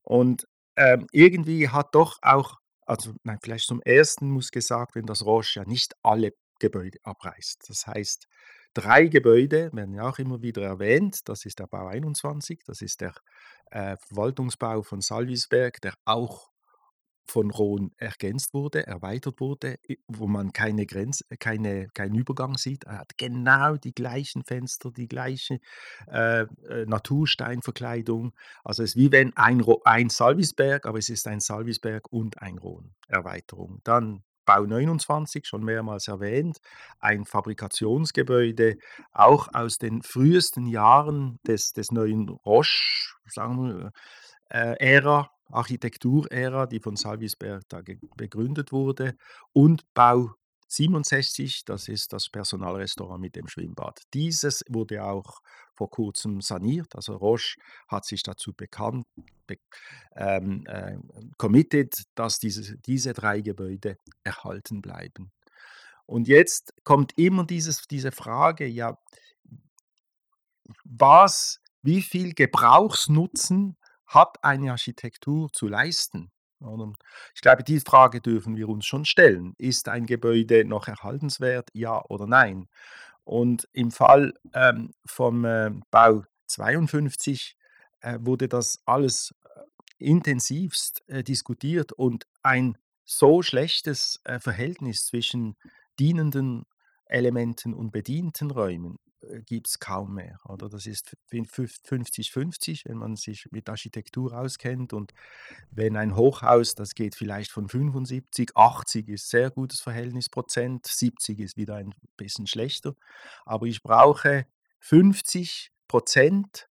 [0.03, 5.25] Und ähm, irgendwie hat doch auch, also nein, vielleicht zum Ersten muss gesagt werden, dass
[5.25, 7.65] Roche ja nicht alle Gebäude abreißt.
[7.67, 8.27] Das heißt,
[8.75, 11.27] drei Gebäude werden ja auch immer wieder erwähnt.
[11.27, 13.15] Das ist der Bau 21, das ist der
[13.71, 16.51] äh, Verwaltungsbau von Salvisberg, der auch
[17.27, 22.85] von Rohn ergänzt wurde, erweitert wurde, wo man keine Grenze, äh, keine, keinen Übergang sieht.
[22.85, 25.59] Er hat genau die gleichen Fenster, die gleiche
[26.07, 28.33] äh, äh, Natursteinverkleidung.
[28.63, 32.57] Also es ist wie wenn ein, ein Salvisberg, aber es ist ein Salvisberg und ein
[32.57, 33.81] Rohn Erweiterung.
[33.83, 36.59] Dann Bau 29, schon mehrmals erwähnt,
[36.99, 38.77] ein Fabrikationsgebäude,
[39.11, 43.91] auch aus den frühesten Jahren des, des neuen Roche,
[45.51, 47.81] Architekturära, die von Salvisberg da
[48.17, 49.15] begründet wurde,
[49.53, 50.35] und Bau
[50.67, 54.01] 67, das ist das Personalrestaurant mit dem Schwimmbad.
[54.13, 55.41] Dieses wurde auch
[55.75, 56.95] vor kurzem saniert.
[56.95, 59.05] Also Roche hat sich dazu bekannt,
[59.45, 59.57] be,
[60.15, 60.97] ähm, äh,
[61.37, 65.31] committed, dass diese, diese drei Gebäude erhalten bleiben.
[66.05, 68.97] Und jetzt kommt immer dieses, diese Frage, ja,
[70.83, 73.77] was, wie viel Gebrauchsnutzen
[74.15, 76.31] hat eine Architektur zu leisten?
[77.35, 79.53] Ich glaube, die Frage dürfen wir uns schon stellen.
[79.57, 82.67] Ist ein Gebäude noch erhaltenswert, ja oder nein?
[83.23, 87.57] Und im Fall ähm, vom äh, Bau 52
[88.01, 89.59] äh, wurde das alles äh,
[89.97, 95.55] intensivst äh, diskutiert und ein so schlechtes äh, Verhältnis zwischen
[95.99, 96.65] dienenden
[97.05, 98.97] Elementen und bedienten Räumen
[99.45, 100.39] gibt es kaum mehr.
[100.45, 100.69] Oder?
[100.69, 104.93] Das ist 50-50, wenn man sich mit Architektur auskennt.
[104.93, 105.13] Und
[105.71, 111.39] wenn ein Hochhaus, das geht vielleicht von 75, 80 ist sehr gutes Verhältnis Prozent, 70
[111.39, 112.95] ist wieder ein bisschen schlechter.
[113.45, 114.45] Aber ich brauche
[114.79, 116.69] 50 Prozent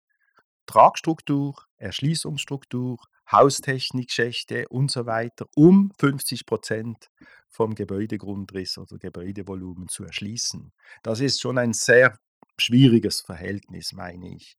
[0.67, 2.99] Tragstruktur, Erschließungsstruktur,
[3.31, 7.11] Haustechnik, Schächte und so weiter, um 50 Prozent
[7.49, 10.73] vom Gebäudegrundriss oder Gebäudevolumen zu erschließen.
[11.03, 12.19] Das ist schon ein sehr
[12.61, 14.57] schwieriges Verhältnis, meine ich.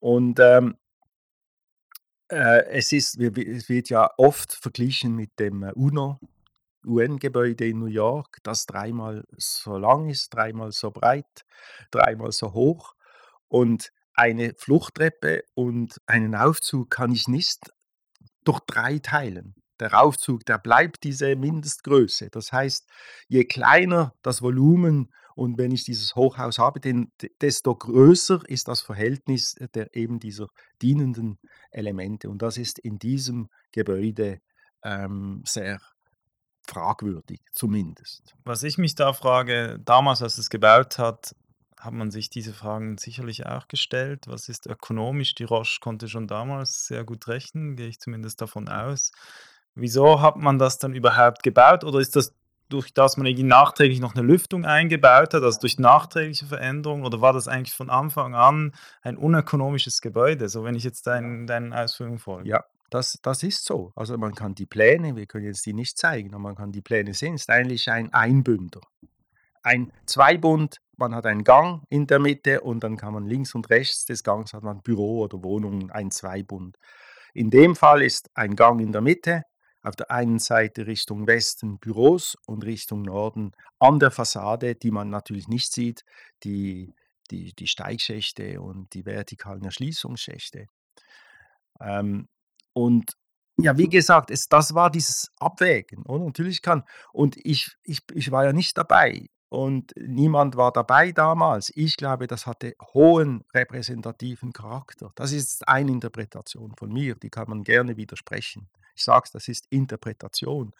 [0.00, 0.76] Und ähm,
[2.28, 6.18] äh, es, ist, es wird ja oft verglichen mit dem äh, UNO,
[6.86, 11.44] UN-Gebäude in New York, das dreimal so lang ist, dreimal so breit,
[11.90, 12.94] dreimal so hoch.
[13.48, 17.70] Und eine Fluchttreppe und einen Aufzug kann ich nicht
[18.44, 19.54] durch drei teilen.
[19.78, 22.30] Der Aufzug, der bleibt diese Mindestgröße.
[22.30, 22.88] Das heißt,
[23.28, 28.80] je kleiner das Volumen und wenn ich dieses Hochhaus habe, den, desto größer ist das
[28.80, 30.48] Verhältnis der eben dieser
[30.82, 31.38] dienenden
[31.70, 32.28] Elemente.
[32.28, 34.40] Und das ist in diesem Gebäude
[34.82, 35.80] ähm, sehr
[36.66, 38.34] fragwürdig, zumindest.
[38.44, 41.34] Was ich mich da frage, damals, als es gebaut hat,
[41.78, 44.26] hat man sich diese Fragen sicherlich auch gestellt.
[44.26, 45.34] Was ist ökonomisch?
[45.34, 49.12] Die Roche konnte schon damals sehr gut rechnen, gehe ich zumindest davon aus.
[49.74, 51.84] Wieso hat man das dann überhaupt gebaut?
[51.84, 52.34] Oder ist das
[52.70, 57.20] durch das man irgendwie nachträglich noch eine Lüftung eingebaut hat, also durch nachträgliche Veränderungen, oder
[57.20, 61.72] war das eigentlich von Anfang an ein unökonomisches Gebäude, so wenn ich jetzt deinen, deinen
[61.72, 62.48] Ausführungen folge?
[62.48, 63.92] Ja, das, das ist so.
[63.94, 66.82] Also man kann die Pläne, wir können jetzt die nicht zeigen, aber man kann die
[66.82, 68.80] Pläne sehen, ist eigentlich ein Einbünder.
[69.62, 73.68] Ein Zweibund, man hat einen Gang in der Mitte und dann kann man links und
[73.68, 76.78] rechts des Gangs hat man Büro oder Wohnungen, ein Zweibund.
[77.34, 79.42] In dem Fall ist ein Gang in der Mitte,
[79.82, 85.10] auf der einen Seite Richtung Westen Büros und Richtung Norden an der Fassade, die man
[85.10, 86.04] natürlich nicht sieht,
[86.44, 86.94] die,
[87.30, 90.66] die, die Steigschächte und die vertikalen Erschließungsschächte.
[91.80, 92.28] Ähm,
[92.72, 93.12] und
[93.58, 96.02] ja, wie gesagt, es, das war dieses Abwägen.
[96.04, 101.12] Und natürlich kann, und ich, ich, ich war ja nicht dabei und niemand war dabei
[101.12, 101.72] damals.
[101.74, 105.10] Ich glaube, das hatte hohen repräsentativen Charakter.
[105.14, 108.68] Das ist eine Interpretation von mir, die kann man gerne widersprechen.
[109.00, 110.74] Ich sage es, das ist Interpretation.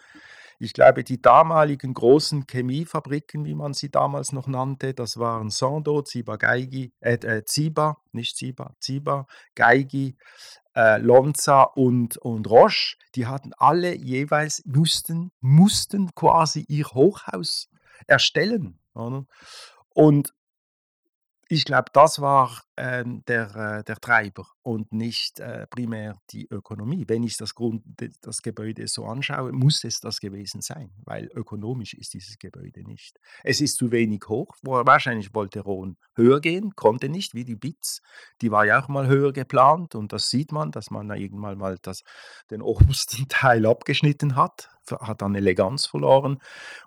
[0.59, 6.03] Ich glaube, die damaligen großen Chemiefabriken, wie man sie damals noch nannte, das waren Sando,
[6.03, 10.19] Ziba, Geigi, äh, äh, Ziba, nicht Ziba, Ziba, Geigi,
[10.77, 17.71] äh, Lonza und, und Roche, die hatten alle jeweils, mussten, mussten quasi ihr Hochhaus
[18.07, 18.79] erstellen.
[18.93, 19.25] Oder?
[19.95, 20.35] Und
[21.49, 27.05] ich glaube, das war ähm, der, äh, der Treiber und nicht äh, primär die Ökonomie.
[27.07, 27.83] Wenn ich das, Grund,
[28.23, 33.19] das Gebäude so anschaue, muss es das gewesen sein, weil ökonomisch ist dieses Gebäude nicht.
[33.45, 34.57] Es ist zu wenig hoch.
[34.63, 38.01] Wahrscheinlich wollte Ron höher gehen, konnte nicht, wie die BITS.
[38.41, 41.59] Die war ja auch mal höher geplant und das sieht man, dass man da irgendwann
[41.59, 42.03] mal das,
[42.51, 46.39] den obersten Teil abgeschnitten hat hat an Eleganz verloren.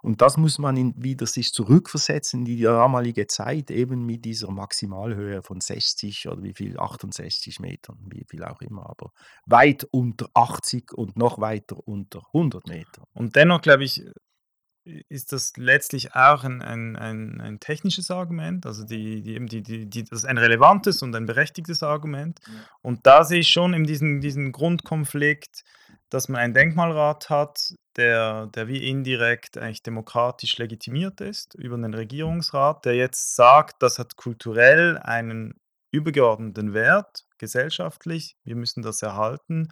[0.01, 4.51] Und das muss man in, wieder sich zurückversetzen in die damalige Zeit, eben mit dieser
[4.51, 5.82] Maximalhöhe von 60
[6.25, 9.11] oder wie viel, 68 Metern, wie viel auch immer, aber
[9.45, 13.05] weit unter 80 und noch weiter unter 100 Metern.
[13.13, 14.03] Und dennoch, glaube ich,
[14.85, 19.89] ist das letztlich auch ein, ein, ein, ein technisches Argument, also die, die, die, die,
[19.89, 22.39] die, das ist ein relevantes und ein berechtigtes Argument.
[22.45, 22.53] Ja.
[22.81, 25.63] Und da sehe ich schon in diesem, diesen Grundkonflikt,
[26.09, 31.93] dass man einen Denkmalrat hat, der, der wie indirekt eigentlich demokratisch legitimiert ist über den
[31.93, 35.55] Regierungsrat, der jetzt sagt, das hat kulturell einen
[35.93, 39.71] übergeordneten Wert, gesellschaftlich, wir müssen das erhalten.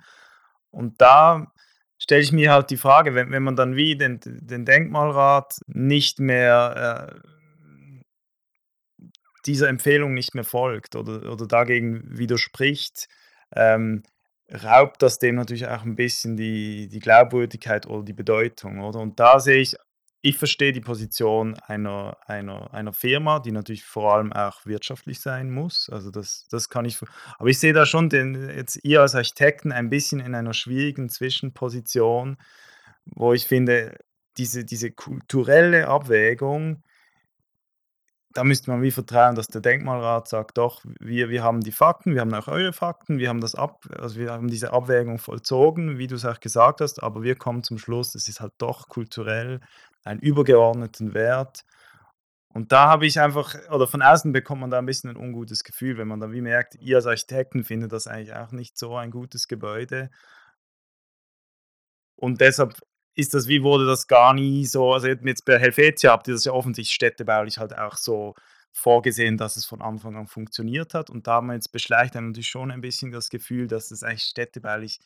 [0.70, 1.52] Und da
[1.98, 6.20] stelle ich mir halt die Frage, wenn, wenn man dann wie den, den Denkmalrat nicht
[6.20, 9.06] mehr äh,
[9.46, 13.08] dieser Empfehlung nicht mehr folgt oder, oder dagegen widerspricht,
[13.56, 14.04] ähm,
[14.52, 19.00] raubt das dem natürlich auch ein bisschen die, die Glaubwürdigkeit oder die Bedeutung, oder?
[19.00, 19.76] Und da sehe ich,
[20.22, 25.50] ich verstehe die Position einer, einer, einer Firma, die natürlich vor allem auch wirtschaftlich sein
[25.50, 25.90] muss.
[25.90, 27.00] Also das, das kann ich.
[27.40, 31.10] Aber ich sehe da schon den, jetzt ihr als Architekten ein bisschen in einer schwierigen
[31.10, 32.38] Zwischenposition,
[33.06, 33.98] wo ich finde,
[34.38, 36.84] diese, diese kulturelle Abwägung
[38.34, 42.14] da müsste man wie vertrauen, dass der Denkmalrat sagt, doch, wir, wir haben die Fakten,
[42.14, 45.98] wir haben auch eure Fakten, wir haben das ab, also wir haben diese Abwägung vollzogen,
[45.98, 48.88] wie du es auch gesagt hast, aber wir kommen zum Schluss, es ist halt doch
[48.88, 49.60] kulturell
[50.04, 51.64] einen übergeordneten Wert.
[52.54, 55.64] Und da habe ich einfach, oder von außen bekommt man da ein bisschen ein ungutes
[55.64, 58.96] Gefühl, wenn man dann wie merkt, ihr als Architekten findet das eigentlich auch nicht so
[58.98, 60.10] ein gutes Gebäude.
[62.16, 62.76] Und deshalb
[63.16, 66.46] ist das, wie wurde das gar nie so, also jetzt bei Helvetia habt ihr das
[66.46, 68.36] ja offensichtlich städtebaulich halt auch so
[68.72, 71.10] vorgesehen, dass es von Anfang an funktioniert hat.
[71.10, 75.00] Und damals beschleicht dann natürlich schon ein bisschen das Gefühl, dass es eigentlich städtebaulich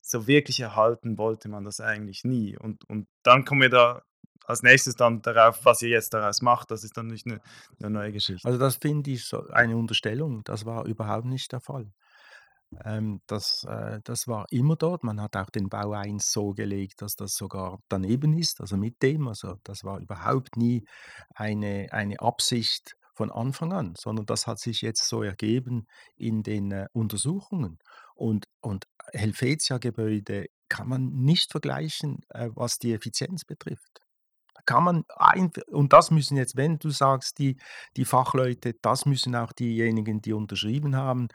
[0.00, 2.56] so wirklich erhalten wollte man das eigentlich nie.
[2.56, 4.02] Und, und dann kommen wir da
[4.44, 6.70] als nächstes dann darauf, was ihr jetzt daraus macht.
[6.70, 7.40] Das ist dann nicht eine,
[7.78, 8.46] eine neue Geschichte.
[8.46, 10.42] Also das finde ich so eine Unterstellung.
[10.44, 11.86] Das war überhaupt nicht der Fall.
[12.84, 15.04] Ähm, das, äh, das war immer dort.
[15.04, 19.02] Man hat auch den Bau 1 so gelegt, dass das sogar daneben ist, also mit
[19.02, 19.28] dem.
[19.28, 20.84] Also das war überhaupt nie
[21.34, 26.70] eine, eine Absicht von Anfang an, sondern das hat sich jetzt so ergeben in den
[26.72, 27.78] äh, Untersuchungen.
[28.14, 34.00] Und, und Helvetia-Gebäude kann man nicht vergleichen, äh, was die Effizienz betrifft
[34.66, 37.56] kann man ein, und das müssen jetzt, wenn du sagst, die,
[37.96, 41.28] die Fachleute, das müssen auch diejenigen, die unterschrieben haben,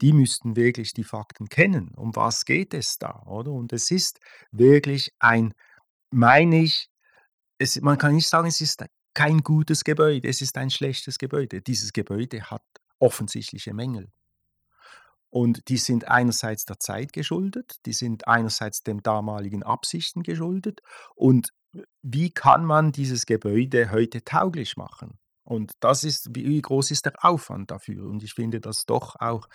[0.00, 1.92] die müssten wirklich die Fakten kennen.
[1.96, 3.52] Um was geht es da, oder?
[3.52, 5.54] Und es ist wirklich ein,
[6.10, 6.90] meine ich,
[7.58, 11.60] es, man kann nicht sagen, es ist kein gutes Gebäude, es ist ein schlechtes Gebäude.
[11.60, 12.62] Dieses Gebäude hat
[12.98, 14.10] offensichtliche Mängel.
[15.30, 20.80] Und die sind einerseits der Zeit geschuldet, die sind einerseits den damaligen Absichten geschuldet
[21.14, 21.52] und
[22.02, 25.18] wie kann man dieses Gebäude heute tauglich machen?
[25.44, 28.06] Und das ist, wie groß ist der Aufwand dafür?
[28.06, 29.48] Und ich finde das doch auch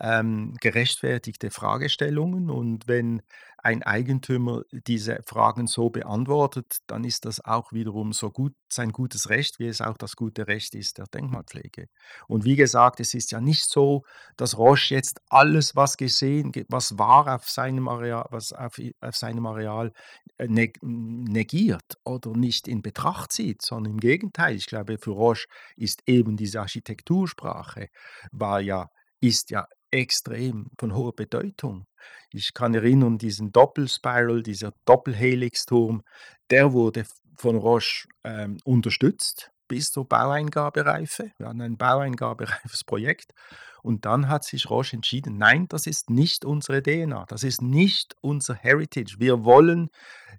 [0.00, 2.50] ähm, gerechtfertigte Fragestellungen.
[2.50, 3.22] Und wenn
[3.62, 9.28] ein Eigentümer diese Fragen so beantwortet, dann ist das auch wiederum so gut sein gutes
[9.28, 11.88] Recht, wie es auch das gute Recht ist der Denkmalpflege.
[12.28, 14.04] Und wie gesagt, es ist ja nicht so,
[14.36, 19.46] dass Roche jetzt alles, was gesehen, was war auf seinem Areal, was auf, auf seinem
[19.46, 19.92] Areal
[20.38, 24.56] äh, negiert oder nicht in Betracht zieht, sondern im Gegenteil.
[24.56, 25.46] Ich glaube, für Roche
[25.76, 27.88] ist eben diese Architektursprache
[28.32, 28.88] war ja
[29.20, 31.86] ist ja extrem von hoher Bedeutung.
[32.32, 36.02] Ich kann erinnern, diesen Doppelspiral, dieser Doppelhelixturm,
[36.50, 37.04] der wurde
[37.36, 41.30] von Roche ähm, unterstützt bis zur Baueingabereife.
[41.38, 43.32] Wir hatten ein baueingabereifes Projekt
[43.82, 48.14] und dann hat sich Roche entschieden, nein, das ist nicht unsere DNA, das ist nicht
[48.20, 49.16] unser Heritage.
[49.18, 49.90] Wir wollen,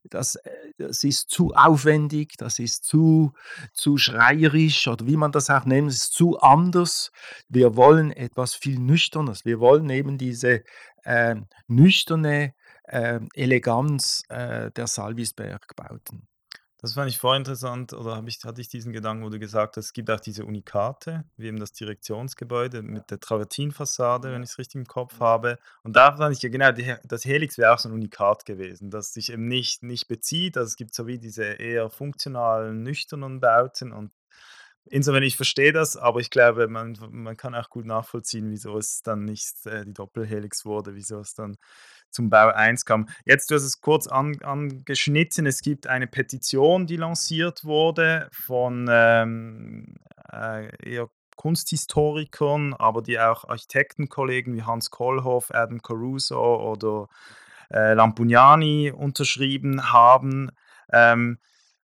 [0.04, 3.34] das, äh, das ist zu aufwendig, das ist zu,
[3.74, 7.12] zu schreierisch oder wie man das auch nennt, es ist zu anders.
[7.50, 9.46] Wir wollen etwas viel Nüchternes.
[9.46, 10.64] Wir wollen eben diese
[11.04, 11.36] äh,
[11.68, 16.28] nüchterne äh, Eleganz äh, der Salvisberg-Bauten.
[16.84, 19.86] Das fand ich vorinteressant, oder habe ich hatte ich diesen Gedanken, wo du gesagt hast,
[19.86, 24.58] es gibt auch diese Unikate, wie eben das Direktionsgebäude mit der Travertinfassade, wenn ich es
[24.58, 25.60] richtig im Kopf habe.
[25.84, 28.90] Und da fand ich ja genau, die das Helix wäre auch so ein Unikat gewesen,
[28.90, 30.58] das sich eben nicht nicht bezieht.
[30.58, 34.12] Also, es gibt so wie diese eher funktionalen, nüchternen Bauten und
[34.86, 39.04] insofern, ich verstehe das, aber ich glaube, man man kann auch gut nachvollziehen, wieso es
[39.04, 41.58] dann nicht, äh, die Doppelhelix wurde, wieso es dann
[42.12, 43.07] zum Bau 1 kam.
[43.26, 48.88] Jetzt, du hast es kurz an, angeschnitten, es gibt eine Petition, die lanciert wurde von
[48.89, 49.95] ähm,
[50.32, 57.07] äh, eher Kunsthistorikern, aber die auch Architektenkollegen wie Hans Kohlhoff, Adam Caruso oder
[57.72, 60.51] äh, Lampugnani unterschrieben haben.
[60.93, 61.39] Ähm,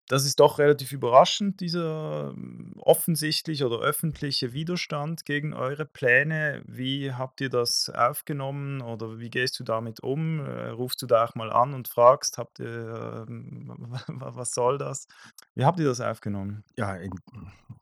[0.09, 6.62] das ist doch relativ überraschend, dieser hm, offensichtliche oder öffentliche Widerstand gegen eure Pläne.
[6.66, 10.40] Wie habt ihr das aufgenommen oder wie gehst du damit um?
[10.40, 13.68] Äh, rufst du da auch mal an und fragst, habt ihr, ähm,
[14.07, 15.09] was soll das?
[15.54, 16.64] Wie habt ihr das aufgenommen?
[16.76, 16.96] Ja,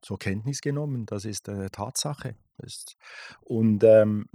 [0.01, 2.37] zur Kenntnis genommen, das ist eine Tatsache.
[2.59, 2.97] Ist,
[3.41, 4.29] und ähm,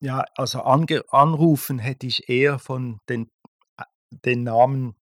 [0.00, 3.30] ja, also ange, anrufen hätte ich eher von den,
[3.78, 4.96] äh, den Namen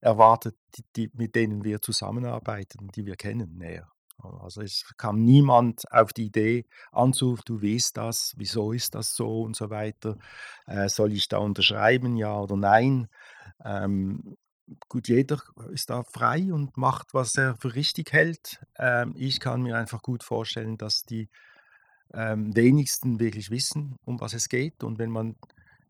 [0.00, 0.56] erwartet,
[0.96, 3.90] die, mit denen wir zusammenarbeiten, die wir kennen, näher.
[4.18, 9.42] Also es kam niemand auf die Idee anzurufen, du weißt das, wieso ist das so
[9.42, 10.16] und so weiter.
[10.66, 13.08] Äh, soll ich da unterschreiben, ja oder nein?
[13.64, 14.36] Ähm,
[14.88, 15.40] gut, jeder
[15.70, 18.64] ist da frei und macht, was er für richtig hält.
[18.78, 21.28] Ähm, ich kann mir einfach gut vorstellen, dass die
[22.14, 24.82] ähm, wenigsten wirklich wissen, um was es geht.
[24.82, 25.36] Und wenn man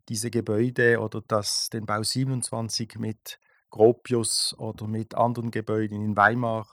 [0.09, 3.39] diese Gebäude oder das, den Bau 27 mit
[3.69, 6.67] Gropius oder mit anderen Gebäuden in Weimar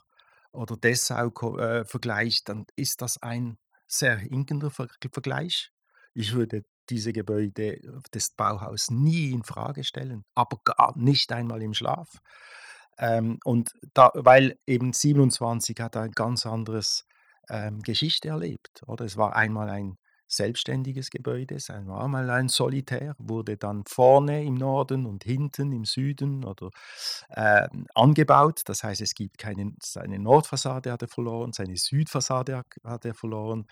[0.51, 5.71] oder Dessau äh, vergleicht, dann ist das ein sehr hinkender Ver Vergleich.
[6.13, 7.79] Ich würde diese Gebäude
[8.13, 12.19] des Bauhaus nie in Frage stellen, aber gar nicht einmal im Schlaf.
[12.97, 17.05] Ähm, und da, weil eben 27 hat ein ganz anderes
[17.49, 19.05] ähm, Geschichte erlebt, oder?
[19.05, 21.55] Es war einmal ein selbstständiges Gebäude.
[21.55, 26.71] Es war mal ein Solitär, wurde dann vorne im Norden und hinten im Süden oder
[27.29, 28.61] äh, angebaut.
[28.65, 33.67] Das heißt, es gibt keine, seine Nordfassade hat er verloren, seine Südfassade hat er verloren,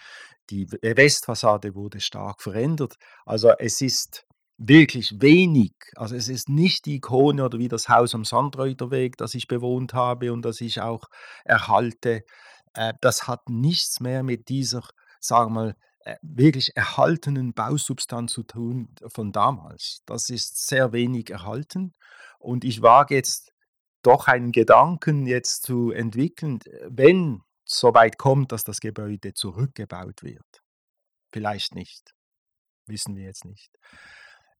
[0.49, 2.97] die Westfassade wurde stark verändert.
[3.25, 4.25] Also es ist
[4.57, 5.73] wirklich wenig.
[5.95, 9.93] Also es ist nicht die Ikone oder wie das Haus am Sandreuterweg, das ich bewohnt
[9.93, 11.05] habe und das ich auch
[11.43, 12.23] erhalte.
[12.73, 14.83] Äh, das hat nichts mehr mit dieser,
[15.19, 15.75] sagen wir mal, äh,
[16.21, 20.01] wirklich erhaltenen Bausubstanz zu tun von damals.
[20.05, 21.93] Das ist sehr wenig erhalten
[22.39, 23.53] und ich wage jetzt
[24.01, 30.23] doch einen Gedanken jetzt zu entwickeln, wenn es so weit kommt, dass das Gebäude zurückgebaut
[30.23, 30.61] wird.
[31.31, 32.13] Vielleicht nicht,
[32.85, 33.71] wissen wir jetzt nicht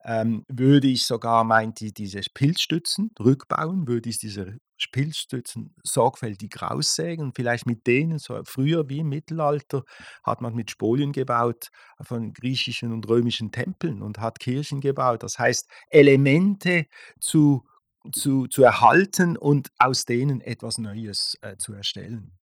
[0.05, 4.57] ähm, würde ich sogar meint die, diese Pilzstützen rückbauen, würde ich diese
[4.91, 9.83] Pilzstützen sorgfältig raussägen vielleicht mit denen, so früher wie im Mittelalter,
[10.23, 11.69] hat man mit Spolien gebaut
[12.01, 15.23] von griechischen und römischen Tempeln und hat Kirchen gebaut.
[15.23, 16.87] Das heißt, Elemente
[17.19, 17.65] zu,
[18.11, 22.37] zu, zu erhalten und aus denen etwas Neues äh, zu erstellen.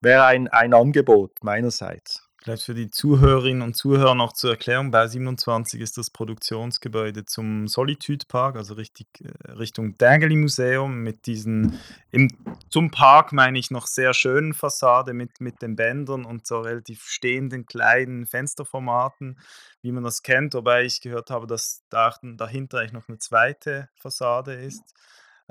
[0.00, 2.28] Wäre ein, ein Angebot meinerseits.
[2.42, 7.68] Vielleicht für die Zuhörerinnen und Zuhörer noch zur Erklärung, Bau 27 ist das Produktionsgebäude zum
[7.68, 11.78] Solitude Park, also richtig, äh, Richtung Dägeli Museum mit diesen,
[12.10, 12.26] im,
[12.68, 17.04] zum Park meine ich noch sehr schönen Fassade mit, mit den Bändern und so relativ
[17.04, 19.38] stehenden kleinen Fensterformaten,
[19.80, 23.88] wie man das kennt, wobei ich gehört habe, dass da, dahinter eigentlich noch eine zweite
[23.94, 24.82] Fassade ist.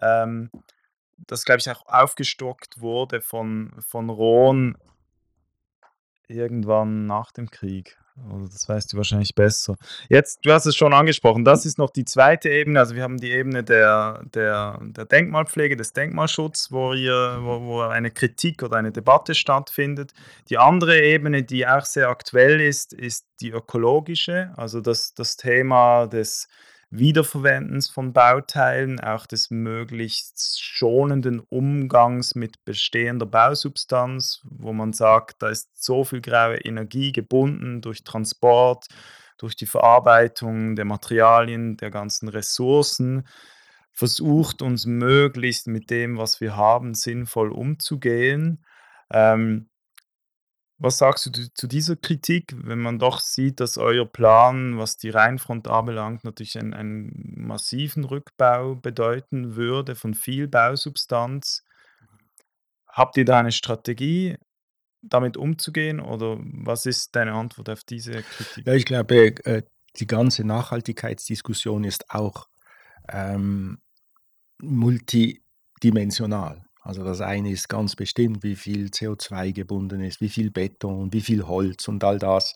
[0.02, 0.52] Ähm,
[1.16, 4.76] das, glaube ich, auch aufgestockt wurde von, von Rohn
[6.32, 7.98] irgendwann nach dem Krieg.
[8.30, 9.76] Oder das weißt du wahrscheinlich besser.
[10.10, 12.80] Jetzt, du hast es schon angesprochen, das ist noch die zweite Ebene.
[12.80, 18.12] Also wir haben die Ebene der, der, der Denkmalpflege, des Denkmalschutzes, wo, wo, wo eine
[18.12, 20.12] Kritik oder eine Debatte stattfindet.
[20.50, 26.08] Die andere Ebene, die auch sehr aktuell ist, ist die ökologische, also das, das Thema
[26.08, 26.48] des
[26.94, 35.50] Wiederverwendens von Bauteilen, auch des möglichst schonenden Umgangs mit bestehender Bausubstanz, wo man sagt, da
[35.50, 38.88] ist so viel graue Energie gebunden durch Transport,
[39.38, 43.26] durch die Verarbeitung der Materialien, der ganzen Ressourcen,
[43.94, 48.66] versucht uns möglichst mit dem, was wir haben, sinnvoll umzugehen.
[49.12, 49.71] Ähm,
[50.82, 55.12] was sagst du zu dieser Kritik, wenn man doch sieht, dass euer Plan, was die
[55.12, 61.64] Rheinfront anbelangt, natürlich einen, einen massiven Rückbau bedeuten würde von viel Bausubstanz?
[62.88, 64.38] Habt ihr da eine Strategie,
[65.04, 68.66] damit umzugehen oder was ist deine Antwort auf diese Kritik?
[68.66, 69.62] Ja, ich glaube, äh,
[69.98, 72.48] die ganze Nachhaltigkeitsdiskussion ist auch
[73.08, 73.78] ähm,
[74.60, 76.66] multidimensional.
[76.82, 81.22] Also das eine ist ganz bestimmt, wie viel CO2 gebunden ist, wie viel Beton, wie
[81.22, 82.56] viel Holz und all das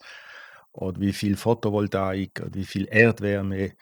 [0.72, 3.72] oder wie viel Photovoltaik oder wie viel Erdwärme.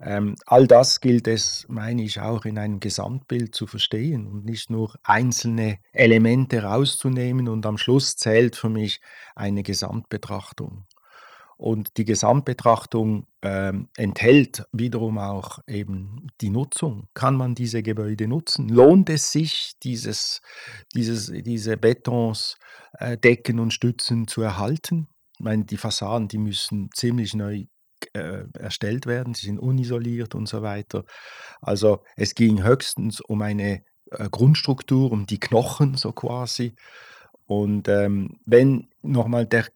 [0.00, 4.70] Ähm, all das gilt es, meine ich, auch in einem Gesamtbild zu verstehen und nicht
[4.70, 9.00] nur einzelne Elemente rauszunehmen und am Schluss zählt für mich
[9.34, 10.86] eine Gesamtbetrachtung.
[11.58, 17.08] Und die Gesamtbetrachtung ähm, enthält wiederum auch eben die Nutzung.
[17.14, 18.68] Kann man diese Gebäude nutzen?
[18.68, 20.40] Lohnt es sich, dieses,
[20.94, 22.58] dieses, diese Betons,
[22.92, 25.08] äh, Decken und Stützen zu erhalten?
[25.34, 27.64] Ich meine, die Fassaden, die müssen ziemlich neu
[28.12, 31.04] äh, erstellt werden, sie sind unisoliert und so weiter.
[31.60, 33.82] Also es ging höchstens um eine
[34.12, 36.76] äh, Grundstruktur, um die Knochen so quasi.
[37.46, 39.66] Und ähm, wenn nochmal der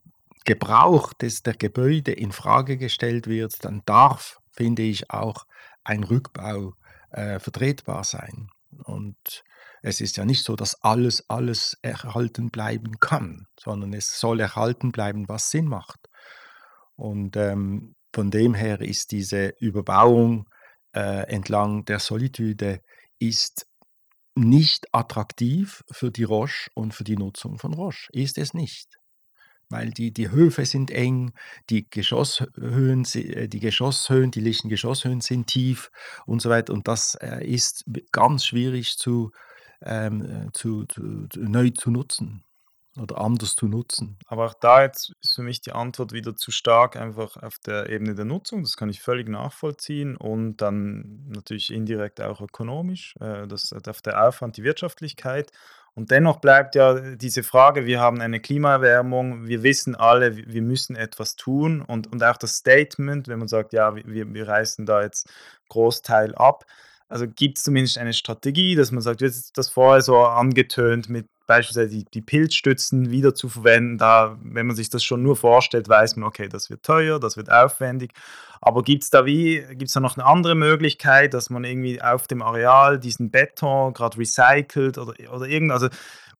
[0.45, 5.47] Gebrauch des, der Gebäude in Frage gestellt wird, dann darf, finde ich, auch
[5.85, 6.75] ein Rückbau
[7.11, 8.49] äh, vertretbar sein.
[8.85, 9.45] Und
[9.83, 14.93] es ist ja nicht so, dass alles, alles erhalten bleiben kann, sondern es soll erhalten
[14.93, 16.09] bleiben, was Sinn macht.
[16.97, 20.49] Und ähm, von dem her ist diese Überbauung
[20.95, 22.81] äh, entlang der Solitude
[23.19, 23.67] ist
[24.35, 28.09] nicht attraktiv für die Roche und für die Nutzung von Roche.
[28.13, 28.99] Ist es nicht
[29.73, 31.33] weil die, die Höfe sind eng,
[31.71, 35.91] die Geschosshöhen, äh, die Geschosshöhen, die lichten Geschosshöhen sind tief
[36.27, 36.73] und so weiter.
[36.73, 39.33] Und das äh, ist ganz schwierig zu,
[39.83, 41.03] ähm, äh, zu, zu,
[41.35, 42.45] neu zu nutzen
[43.01, 44.19] oder anders zu nutzen.
[44.27, 47.89] Aber auch da jetzt ist für mich die Antwort wieder zu stark einfach auf der
[47.89, 48.63] Ebene der Nutzung.
[48.63, 53.15] Das kann ich völlig nachvollziehen und dann natürlich indirekt auch ökonomisch.
[53.19, 55.51] Das auf der Aufwand, die Wirtschaftlichkeit.
[55.95, 60.97] Und dennoch bleibt ja diese Frage, wir haben eine Klimaerwärmung, wir wissen alle, wir müssen
[60.97, 65.03] etwas tun und, und auch das Statement, wenn man sagt, ja, wir, wir reißen da
[65.03, 65.29] jetzt
[65.69, 66.65] Großteil ab.
[67.09, 71.27] Also gibt es zumindest eine Strategie, dass man sagt, jetzt das vorher so angetönt mit
[71.47, 73.99] beispielsweise die, die Pilzstützen wieder zu verwenden.
[73.99, 77.37] Da, wenn man sich das schon nur vorstellt, weiß man, okay, das wird teuer, das
[77.37, 78.13] wird aufwendig.
[78.61, 82.29] Aber gibt es da wie, gibt da noch eine andere Möglichkeit, dass man irgendwie auf
[82.29, 85.89] dem Areal diesen Beton gerade recycelt oder, oder irgend, also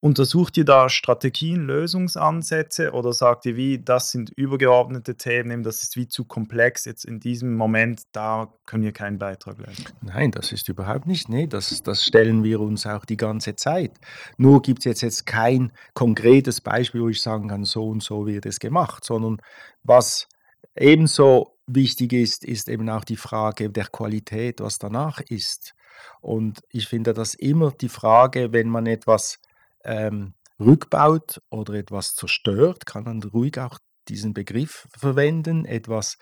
[0.05, 5.97] Untersucht ihr da Strategien, Lösungsansätze oder sagt ihr wie, das sind übergeordnete Themen, das ist
[5.97, 9.85] wie zu komplex jetzt in diesem Moment, da können wir keinen Beitrag leisten?
[10.01, 11.29] Nein, das ist überhaupt nicht.
[11.29, 13.93] Nee, das, das stellen wir uns auch die ganze Zeit.
[14.39, 18.27] Nur gibt es jetzt, jetzt kein konkretes Beispiel, wo ich sagen kann, so und so
[18.27, 19.41] wird es gemacht, sondern
[19.85, 20.27] was
[20.75, 25.77] ebenso wichtig ist, ist eben auch die Frage der Qualität, was danach ist.
[26.21, 29.39] Und ich finde das immer die Frage, wenn man etwas
[29.85, 33.79] ähm, rückbaut oder etwas zerstört, kann man ruhig auch
[34.09, 36.19] diesen Begriff verwenden, etwas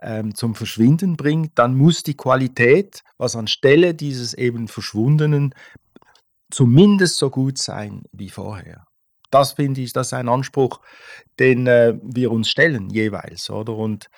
[0.00, 5.54] ähm, zum Verschwinden bringt, dann muss die Qualität, was anstelle dieses eben Verschwundenen,
[6.50, 8.86] zumindest so gut sein wie vorher.
[9.30, 10.80] Das finde ich, das ist ein Anspruch,
[11.40, 13.74] den äh, wir uns stellen jeweils, oder?
[13.74, 14.08] Und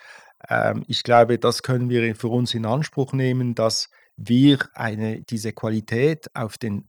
[0.50, 3.88] ähm, ich glaube, das können wir für uns in Anspruch nehmen, dass
[4.18, 6.88] wir eine, diese Qualität auf den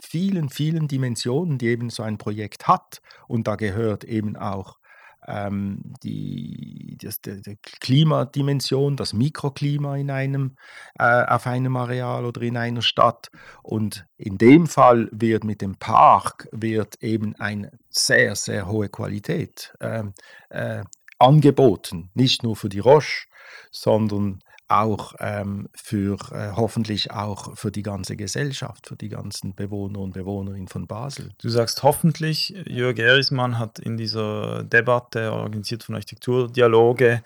[0.00, 3.00] vielen, vielen Dimensionen, die eben so ein Projekt hat.
[3.28, 4.78] Und da gehört eben auch
[5.26, 10.56] ähm, die, das, die, die, Klimadimension, das Mikroklima in einem,
[10.98, 13.30] äh, auf einem Areal oder in einer Stadt.
[13.62, 19.74] Und in dem Fall wird mit dem Park wird eben eine sehr, sehr hohe Qualität
[19.80, 20.04] äh,
[20.50, 20.82] äh,
[21.18, 23.26] angeboten, nicht nur für die Roche,
[23.70, 24.40] sondern
[24.80, 30.14] auch ähm, für äh, hoffentlich auch für die ganze Gesellschaft, für die ganzen Bewohner und
[30.14, 31.30] Bewohnerinnen von Basel.
[31.40, 37.22] Du sagst hoffentlich, Jörg Erismann hat in dieser Debatte, organisiert von Architekturdialoge,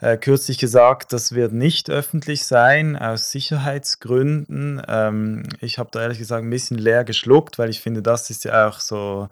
[0.00, 4.82] äh, kürzlich gesagt, das wird nicht öffentlich sein, aus Sicherheitsgründen.
[4.88, 8.44] Ähm, ich habe da ehrlich gesagt ein bisschen leer geschluckt, weil ich finde, das ist
[8.44, 9.28] ja auch so,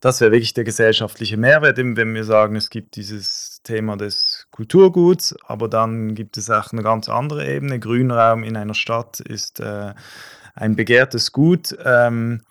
[0.00, 5.34] das wäre wirklich der gesellschaftliche Mehrwert, wenn wir sagen, es gibt dieses Thema des Kulturguts,
[5.44, 7.80] aber dann gibt es auch eine ganz andere Ebene.
[7.80, 9.94] Grünraum in einer Stadt ist äh,
[10.54, 11.76] ein begehrtes Gut.
[11.84, 12.42] Ähm,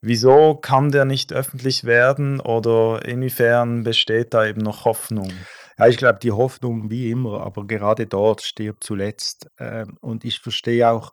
[0.00, 5.30] wieso kann der nicht öffentlich werden oder inwiefern besteht da eben noch Hoffnung?
[5.78, 9.50] Ja, ich glaube, die Hoffnung wie immer, aber gerade dort stirbt zuletzt.
[9.58, 11.12] Ähm, und ich verstehe auch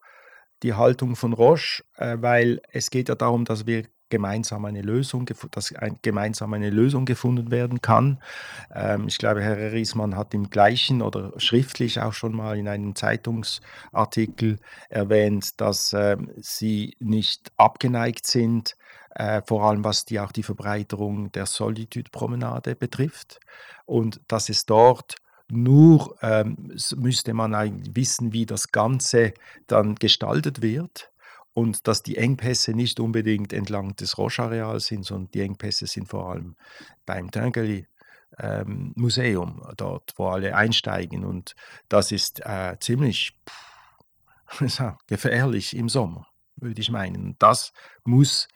[0.64, 5.30] die Haltung von Roche, äh, weil es geht ja darum, dass wir gemeinsam eine Lösung,
[5.52, 8.20] dass ein, gemeinsam eine Lösung gefunden werden kann.
[8.74, 12.96] Ähm, ich glaube, Herr Riesmann hat im gleichen oder schriftlich auch schon mal in einem
[12.96, 18.76] Zeitungsartikel erwähnt, dass äh, sie nicht abgeneigt sind,
[19.16, 23.40] äh, vor allem was die auch die Verbreiterung der Solitude-Promenade betrifft
[23.86, 25.16] und dass es dort
[25.52, 29.34] nur ähm, müsste man eigentlich wissen, wie das Ganze
[29.68, 31.12] dann gestaltet wird
[31.60, 36.32] und dass die Engpässe nicht unbedingt entlang des Roche-Areals sind, sondern die Engpässe sind vor
[36.32, 36.56] allem
[37.06, 37.86] beim Tinguely
[38.38, 41.26] ähm, Museum, dort, wo alle einsteigen.
[41.26, 41.56] Und
[41.90, 47.36] das ist äh, ziemlich pff, gefährlich im Sommer, würde ich meinen.
[47.40, 47.74] Das
[48.06, 48.48] muss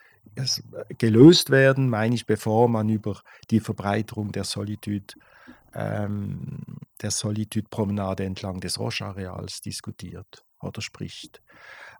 [0.97, 5.13] gelöst werden, meine ich, bevor man über die Verbreiterung der Solitude
[5.75, 6.61] ähm,
[7.01, 11.41] der Solitude-Promenade entlang des Roche-Areals diskutiert oder spricht.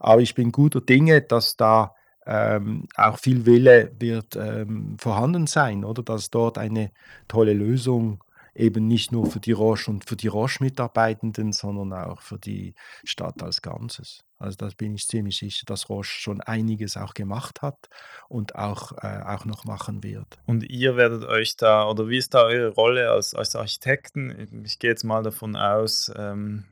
[0.03, 1.95] Aber ich bin guter Dinge, dass da
[2.25, 6.91] ähm, auch viel Wille wird ähm, vorhanden sein, oder dass dort eine
[7.27, 8.23] tolle Lösung
[8.55, 13.41] eben nicht nur für die Roche und für die Roche-Mitarbeitenden, sondern auch für die Stadt
[13.41, 14.25] als Ganzes.
[14.37, 17.89] Also da bin ich ziemlich sicher, dass Roche schon einiges auch gemacht hat
[18.27, 20.37] und auch, äh, auch noch machen wird.
[20.45, 24.63] Und ihr werdet euch da, oder wie ist da eure Rolle als, als Architekten?
[24.65, 26.65] Ich gehe jetzt mal davon aus, ähm,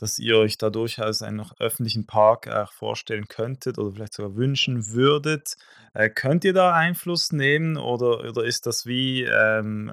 [0.00, 4.92] dass ihr euch da durchaus einen öffentlichen Park auch vorstellen könntet oder vielleicht sogar wünschen
[4.92, 5.56] würdet.
[5.92, 9.92] Äh, könnt ihr da Einfluss nehmen oder, oder ist das wie ähm,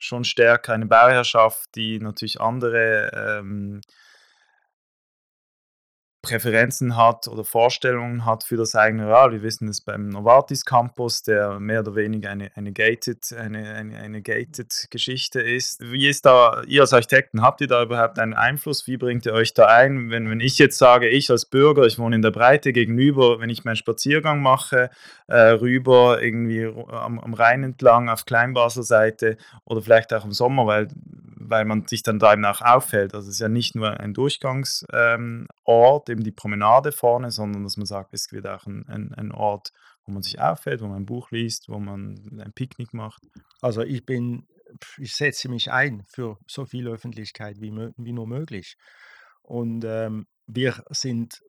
[0.00, 3.80] schon stärker eine Bauherrschaft, die natürlich andere ähm,
[6.28, 9.32] Präferenzen hat oder Vorstellungen hat für das eigene Areal.
[9.32, 13.96] Wir wissen es beim Novartis Campus, der mehr oder weniger eine, eine, gated, eine, eine,
[13.96, 15.80] eine gated Geschichte ist.
[15.90, 18.86] Wie ist da, ihr als Architekten, habt ihr da überhaupt einen Einfluss?
[18.86, 20.10] Wie bringt ihr euch da ein?
[20.10, 23.48] Wenn, wenn ich jetzt sage, ich als Bürger, ich wohne in der Breite gegenüber, wenn
[23.48, 24.90] ich meinen Spaziergang mache,
[25.28, 30.66] äh, rüber irgendwie am, am Rhein entlang auf Kleinbasel Seite oder vielleicht auch im Sommer,
[30.66, 30.88] weil
[31.48, 33.14] weil man sich dann da eben auch auffällt.
[33.14, 37.76] Also es ist ja nicht nur ein Durchgangsort, ähm, eben die Promenade vorne, sondern dass
[37.76, 39.72] man sagt, es wird auch ein, ein, ein Ort,
[40.04, 43.22] wo man sich auffällt, wo man ein Buch liest, wo man ein Picknick macht.
[43.60, 44.46] Also ich bin,
[44.98, 48.76] ich setze mich ein für so viel Öffentlichkeit wie, wie nur möglich.
[49.42, 51.42] Und ähm, wir sind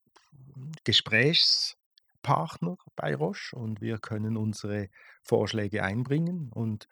[0.83, 4.89] Gesprächspartner bei Roche und wir können unsere
[5.21, 6.87] Vorschläge einbringen und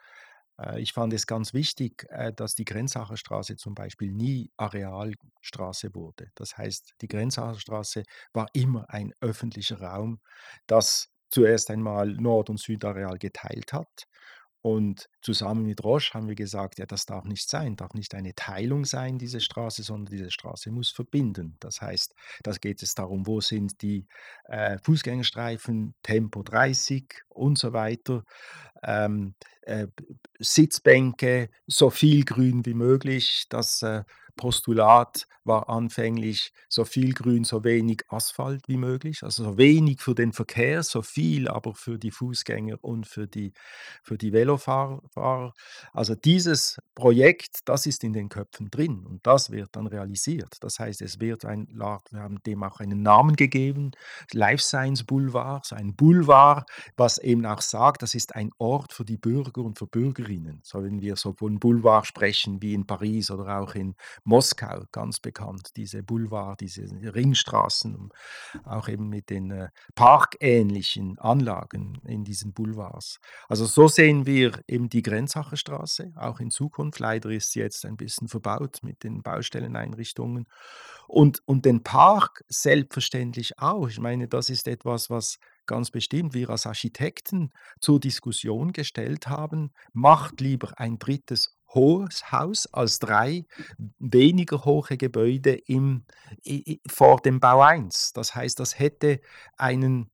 [0.79, 6.31] ich fand es ganz wichtig, äh, dass die Grenzacher Straße zum Beispiel nie Arealstraße wurde.
[6.35, 8.03] Das heißt, die Grenzacher Straße
[8.33, 10.19] war immer ein öffentlicher Raum,
[10.67, 14.07] das zuerst einmal Nord- und Südareal geteilt hat
[14.61, 18.33] und zusammen mit Roche haben wir gesagt, ja, das darf nicht sein, darf nicht eine
[18.35, 21.57] Teilung sein, diese Straße, sondern diese Straße muss verbinden.
[21.59, 24.07] Das heißt, da geht es darum, wo sind die
[24.45, 28.23] äh, Fußgängerstreifen, Tempo 30 und so weiter,
[28.83, 29.87] ähm, äh,
[30.39, 34.03] Sitzbänke, so viel Grün wie möglich, dass äh,
[34.37, 39.23] Postulat war anfänglich so viel Grün, so wenig Asphalt wie möglich.
[39.23, 43.53] Also so wenig für den Verkehr, so viel aber für die Fußgänger und für die,
[44.03, 45.53] für die Velofahrer.
[45.93, 50.57] Also dieses Projekt, das ist in den Köpfen drin und das wird dann realisiert.
[50.61, 53.91] Das heißt, es wird ein, wir haben dem auch einen Namen gegeben,
[54.33, 59.05] Life Science Boulevard, so ein Boulevard, was eben auch sagt, das ist ein Ort für
[59.05, 60.59] die Bürger und für Bürgerinnen.
[60.63, 63.95] So wenn wir so von Boulevard sprechen wie in Paris oder auch in
[64.27, 68.09] Moskau ganz bekannt, diese Boulevard, diese Ringstraßen,
[68.65, 73.19] auch eben mit den äh, parkähnlichen Anlagen in diesen Boulevards.
[73.47, 76.99] Also so sehen wir eben die Grenzacher Straße, auch in Zukunft.
[76.99, 80.45] Leider ist sie jetzt ein bisschen verbaut mit den Baustelleneinrichtungen.
[81.07, 83.87] Und, und den Park selbstverständlich auch.
[83.87, 89.71] Ich meine, das ist etwas, was ganz bestimmt wir als Architekten zur Diskussion gestellt haben.
[89.93, 93.45] Macht lieber ein drittes hohes Haus als drei
[93.99, 96.05] weniger hohe Gebäude im,
[96.87, 98.13] vor dem Bau 1.
[98.13, 99.19] Das heißt, das hätte
[99.57, 100.09] einen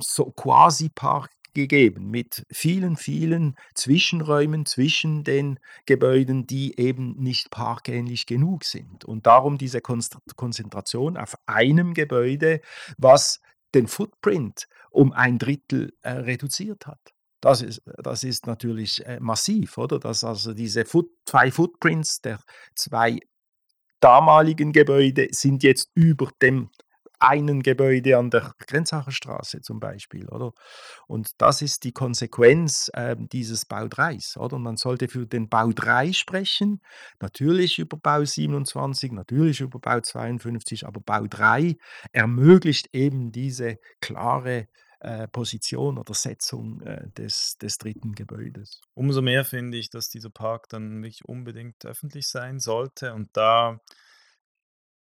[0.00, 8.26] so quasi Park gegeben mit vielen, vielen Zwischenräumen zwischen den Gebäuden, die eben nicht parkähnlich
[8.26, 9.04] genug sind.
[9.04, 12.60] Und darum diese Konzentration auf einem Gebäude,
[12.96, 13.40] was
[13.74, 17.11] den Footprint um ein Drittel äh, reduziert hat.
[17.42, 19.98] Das ist, das ist natürlich äh, massiv, oder?
[19.98, 22.38] Dass also diese Foot, zwei Footprints der
[22.76, 23.18] zwei
[24.00, 26.70] damaligen Gebäude sind jetzt über dem
[27.18, 30.52] einen Gebäude an der Grenzacher Straße zum Beispiel, oder?
[31.06, 34.58] Und das ist die Konsequenz äh, dieses Bau 3, oder?
[34.58, 36.80] man sollte für den Bau 3 sprechen,
[37.20, 41.76] natürlich über Bau 27, natürlich über Bau 52, aber Bau 3
[42.12, 44.66] ermöglicht eben diese klare
[45.02, 48.80] äh, Position oder Setzung äh, des, des dritten Gebäudes.
[48.94, 53.80] Umso mehr finde ich, dass dieser Park dann wirklich unbedingt öffentlich sein sollte und da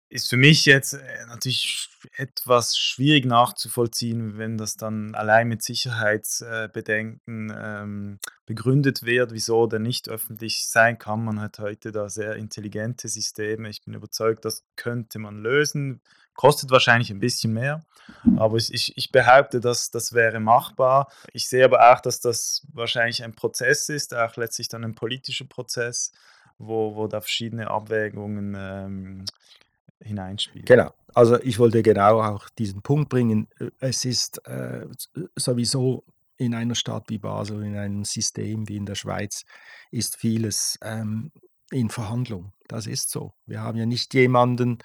[0.09, 7.49] ist für mich jetzt, äh, natürlich etwas schwierig nachzuvollziehen, wenn das dann allein mit Sicherheitsbedenken,
[7.49, 11.25] äh, ähm, begründet wird, wieso der nicht öffentlich sein kann.
[11.25, 13.69] Man hat heute da sehr intelligente Systeme.
[13.69, 16.01] Ich bin überzeugt, das könnte man lösen.
[16.35, 17.85] Kostet wahrscheinlich ein bisschen mehr,
[18.37, 21.09] aber ich ich ich behaupte, dass das wäre machbar.
[21.33, 25.45] Ich sehe aber auch, dass das wahrscheinlich ein Prozess ist, auch letztlich dann ein politischer
[25.45, 26.11] Prozess,
[26.57, 29.25] wo wo da verschiedene Abwägungen, ähm
[30.05, 30.65] hineinspielt.
[30.65, 30.93] Genau.
[31.13, 33.47] Also ich wollte genau auch diesen Punkt bringen.
[33.79, 34.85] Es ist äh,
[35.35, 36.03] sowieso
[36.37, 39.45] in einer Stadt wie Basel, in einem System wie in der Schweiz,
[39.91, 41.31] ist vieles ähm,
[41.71, 42.53] in Verhandlung.
[42.67, 43.33] Das ist so.
[43.45, 44.79] Wir haben ja nicht jemanden,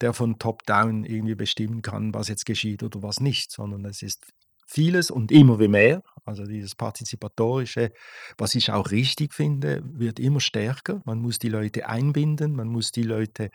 [0.00, 4.32] der von Top-Down irgendwie bestimmen kann, was jetzt geschieht oder was nicht, sondern es ist
[4.66, 6.02] vieles und immer wie mehr.
[6.26, 7.92] Also dieses Partizipatorische,
[8.38, 11.02] was ich auch richtig finde, wird immer stärker.
[11.04, 13.50] Man muss die Leute einbinden, man muss die Leute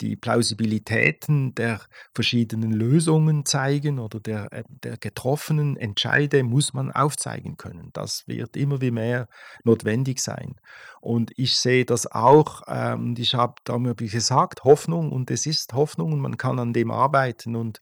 [0.00, 1.80] die Plausibilitäten der
[2.14, 7.90] verschiedenen Lösungen zeigen oder der, äh, der getroffenen Entscheide muss man aufzeigen können.
[7.92, 9.28] Das wird immer wie mehr
[9.62, 10.56] notwendig sein.
[11.00, 16.12] Und ich sehe das auch, ähm, ich habe damals gesagt, Hoffnung und es ist Hoffnung
[16.12, 17.80] und man kann an dem arbeiten und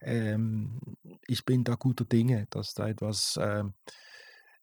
[0.00, 0.80] ähm,
[1.26, 3.64] ich bin da guter Dinge, dass da etwas, äh,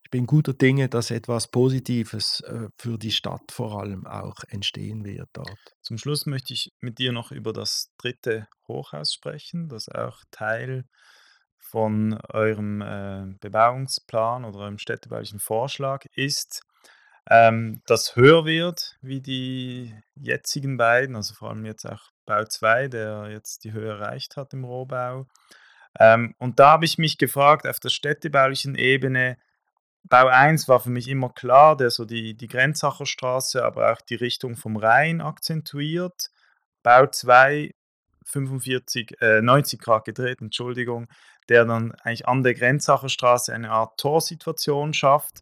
[0.04, 5.04] ich bin guter Dinge, dass etwas Positives äh, für die Stadt vor allem auch entstehen
[5.04, 5.76] wird dort.
[5.82, 10.84] Zum Schluss möchte ich mit dir noch über das dritte Hochhaus sprechen, das auch Teil
[11.58, 16.62] von eurem äh, Bebauungsplan oder eurem städtebaulichen Vorschlag ist
[17.30, 22.88] ähm, das höher wird wie die jetzigen beiden, also vor allem jetzt auch Bau 2,
[22.88, 25.26] der jetzt die Höhe erreicht hat im Rohbau.
[25.98, 29.36] Ähm, und da habe ich mich gefragt, auf der städtebaulichen Ebene,
[30.04, 34.00] Bau 1 war für mich immer klar, der so die, die Grenzacher Straße, aber auch
[34.00, 36.30] die Richtung vom Rhein akzentuiert.
[36.82, 37.72] Bau 2
[38.24, 41.08] 45, äh, 90 Grad gedreht, Entschuldigung,
[41.48, 45.40] der dann eigentlich an der Grenzacher Straße eine Art Torsituation schafft.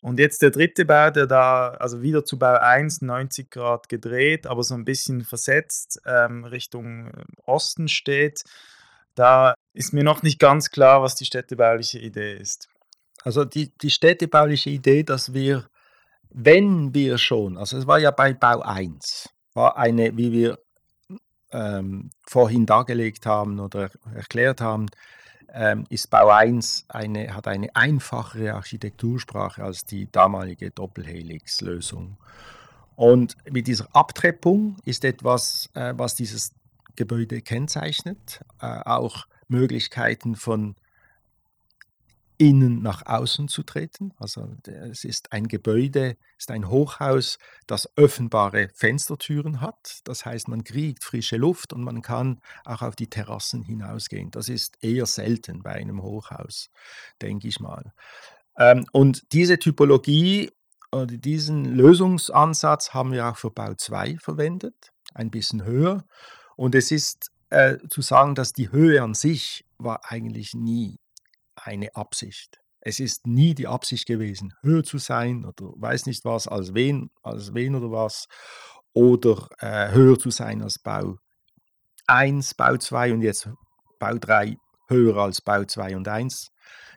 [0.00, 4.46] Und jetzt der dritte Bau, der da, also wieder zu Bau 1, 90 Grad gedreht,
[4.46, 8.44] aber so ein bisschen versetzt ähm, Richtung äh, Osten steht.
[9.14, 12.68] Da ist mir noch nicht ganz klar, was die städtebauliche Idee ist.
[13.22, 15.66] Also die, die städtebauliche Idee, dass wir,
[16.30, 20.58] wenn wir schon, also es war ja bei Bau 1, war eine, wie wir
[21.50, 24.86] ähm, vorhin dargelegt haben oder erklärt haben,
[25.52, 32.16] ähm, ist Bau 1 eine, hat eine einfachere Architektursprache als die damalige Doppelhelix-Lösung.
[32.96, 36.52] Und mit dieser Abtreppung ist etwas, äh, was dieses
[36.96, 40.76] Gebäude kennzeichnet, äh, auch Möglichkeiten von
[42.36, 44.12] innen nach außen zu treten.
[44.16, 50.00] Also es ist ein Gebäude, ist ein Hochhaus, das öffnbare Fenstertüren hat.
[50.04, 54.30] Das heißt, man kriegt frische Luft und man kann auch auf die Terrassen hinausgehen.
[54.30, 56.70] Das ist eher selten bei einem Hochhaus,
[57.22, 57.92] denke ich mal.
[58.58, 60.50] Ähm, und diese Typologie
[60.90, 66.04] oder diesen Lösungsansatz haben wir auch für Bau 2 verwendet, ein bisschen höher.
[66.56, 70.98] Und es ist äh, zu sagen, dass die Höhe an sich war eigentlich nie
[71.54, 72.60] eine Absicht.
[72.80, 77.10] Es ist nie die Absicht gewesen, höher zu sein oder weiß nicht was, als wen,
[77.22, 78.26] als wen oder was,
[78.92, 81.16] oder äh, höher zu sein als Bau
[82.06, 83.48] 1, Bau 2 und jetzt
[83.98, 84.56] Bau 3
[84.88, 86.50] höher als Bau 2 und 1.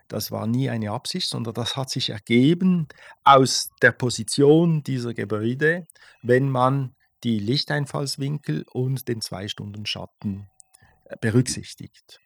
[0.07, 2.87] Das war nie eine Absicht, sondern das hat sich ergeben
[3.23, 5.85] aus der Position dieser Gebäude,
[6.21, 10.49] wenn man die Lichteinfallswinkel und den zwei Stunden Schatten
[11.05, 12.19] äh, berücksichtigt.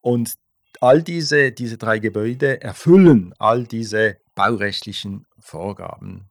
[0.00, 0.34] Und
[0.80, 6.30] all diese, diese drei Gebäude erfüllen all diese baurechtlichen Vorgaben.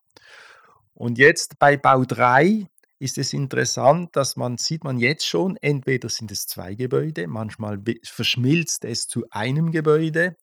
[0.93, 2.67] Und jetzt bei Bau 3
[2.99, 7.81] ist es interessant, dass man sieht man jetzt schon, entweder sind es zwei Gebäude, manchmal
[8.03, 10.37] verschmilzt es zu einem Gebäude.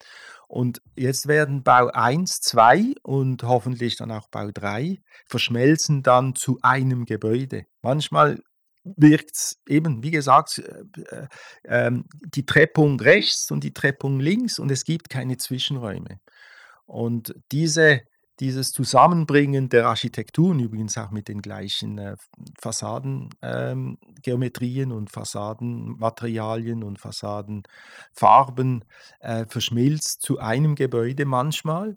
[0.53, 6.59] Und jetzt werden Bau 1, 2 und hoffentlich dann auch Bau 3 verschmelzen dann zu
[6.61, 7.65] einem Gebäude.
[7.81, 8.39] Manchmal
[8.85, 11.27] wirkt es eben, wie gesagt, äh, äh,
[11.65, 16.21] ähm, die Treppung rechts und die Treppung links und es gibt keine Zwischenräume.
[16.85, 18.03] Und diese
[18.43, 22.17] dieses Zusammenbringen der Architekturen, übrigens auch mit den gleichen äh,
[22.61, 28.85] Fassadengeometrien ähm, und Fassadenmaterialien und Fassadenfarben,
[29.21, 31.97] äh, verschmilzt zu einem Gebäude manchmal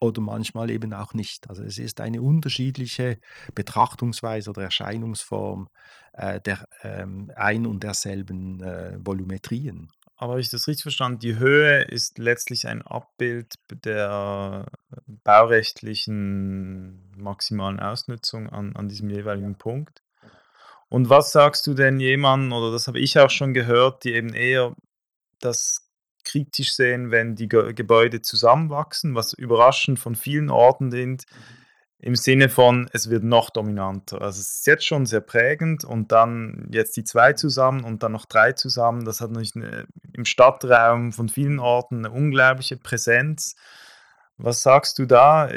[0.00, 1.50] oder manchmal eben auch nicht.
[1.50, 3.18] Also es ist eine unterschiedliche
[3.54, 5.68] Betrachtungsweise oder Erscheinungsform
[6.14, 9.90] äh, der ähm, ein und derselben äh, Volumetrien.
[10.16, 11.18] Aber habe ich das richtig verstanden?
[11.18, 13.54] Die Höhe ist letztlich ein Abbild
[13.84, 14.66] der
[15.06, 20.02] baurechtlichen maximalen Ausnutzung an, an diesem jeweiligen Punkt.
[20.88, 24.32] Und was sagst du denn jemandem, oder das habe ich auch schon gehört, die eben
[24.32, 24.74] eher
[25.40, 25.90] das
[26.24, 31.24] kritisch sehen, wenn die Ge Gebäude zusammenwachsen, was überraschend von vielen Orten sind,
[32.06, 34.22] im Sinne von, es wird noch dominanter.
[34.22, 38.12] Also es ist jetzt schon sehr prägend und dann jetzt die zwei zusammen und dann
[38.12, 39.04] noch drei zusammen.
[39.04, 43.56] Das hat natürlich eine, im Stadtraum von vielen Orten eine unglaubliche Präsenz.
[44.36, 45.50] Was sagst du da?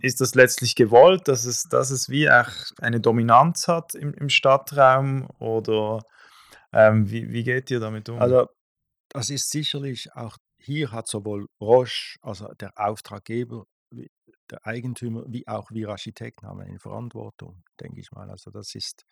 [0.00, 2.50] Ist das letztlich gewollt, dass es, dass es wie auch
[2.80, 6.02] eine Dominanz hat im, im Stadtraum oder
[6.72, 8.18] ähm, wie, wie geht ihr damit um?
[8.18, 8.48] Also
[9.10, 13.64] das ist sicherlich auch hier hat sowohl Roche, also der Auftraggeber,
[14.50, 18.30] der Eigentümer wie auch wir Architekten haben eine Verantwortung, denke ich mal.
[18.30, 19.04] Also das ist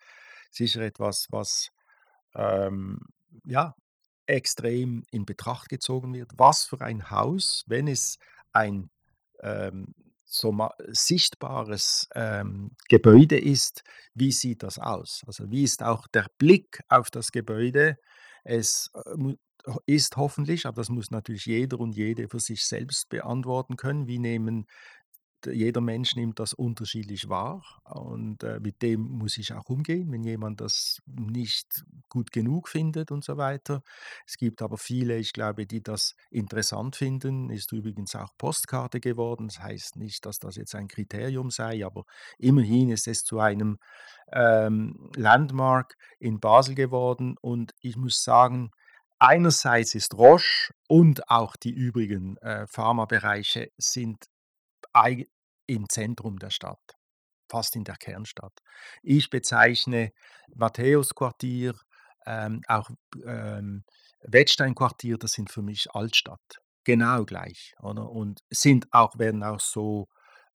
[0.51, 1.71] sicher etwas, was
[2.35, 2.99] ähm,
[3.45, 3.75] ja,
[4.25, 6.31] extrem in Betracht gezogen wird.
[6.37, 8.17] Was für ein Haus, wenn es
[8.53, 8.89] ein
[9.41, 9.93] ähm,
[10.25, 10.53] so
[10.89, 13.83] sichtbares ähm, Gebäude ist,
[14.13, 15.23] wie sieht das aus?
[15.25, 17.97] Also wie ist auch der Blick auf das Gebäude?
[18.43, 19.35] Es äh,
[19.85, 24.07] ist hoffentlich, aber das muss natürlich jeder und jede für sich selbst beantworten können.
[24.07, 24.67] Wie nehmen
[25.45, 30.23] jeder Mensch nimmt das unterschiedlich wahr und äh, mit dem muss ich auch umgehen, wenn
[30.23, 33.83] jemand das nicht gut genug findet und so weiter.
[34.25, 37.49] Es gibt aber viele, ich glaube, die das interessant finden.
[37.49, 39.47] Ist übrigens auch Postkarte geworden.
[39.47, 42.05] Das heißt nicht, dass das jetzt ein Kriterium sei, aber
[42.37, 43.77] immerhin ist es zu einem
[44.31, 48.71] ähm, Landmark in Basel geworden und ich muss sagen,
[49.19, 54.25] Einerseits ist Roche und auch die übrigen äh, Pharmabereiche sind
[55.67, 56.97] im Zentrum der Stadt,
[57.49, 58.53] fast in der Kernstadt.
[59.03, 60.11] Ich bezeichne
[60.55, 61.75] Matthäusquartier,
[62.25, 62.89] ähm, auch
[63.25, 63.83] ähm,
[64.21, 66.61] Wettsteinquartier, das sind für mich Altstadt.
[66.83, 67.75] Genau gleich.
[67.81, 68.09] Oder?
[68.09, 70.07] Und sind auch, werden auch so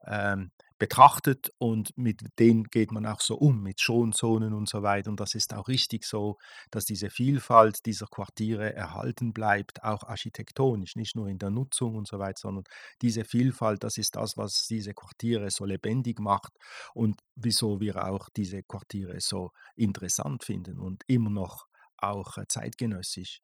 [0.07, 0.51] ähm,
[0.83, 5.11] betrachtet und mit denen geht man auch so um, mit Schonzonen und so weiter.
[5.11, 6.39] Und das ist auch richtig so,
[6.73, 12.09] dass diese Vielfalt dieser Quartiere erhalten bleibt, auch architektonisch, nicht nur in der Nutzung und
[12.09, 12.65] so weiter, sondern
[13.01, 16.53] diese Vielfalt, das ist das, was diese Quartiere so lebendig macht
[16.95, 21.69] und wieso wir auch diese Quartiere so interessant finden und immer noch
[21.99, 23.41] auch äh, zeitgenössisch.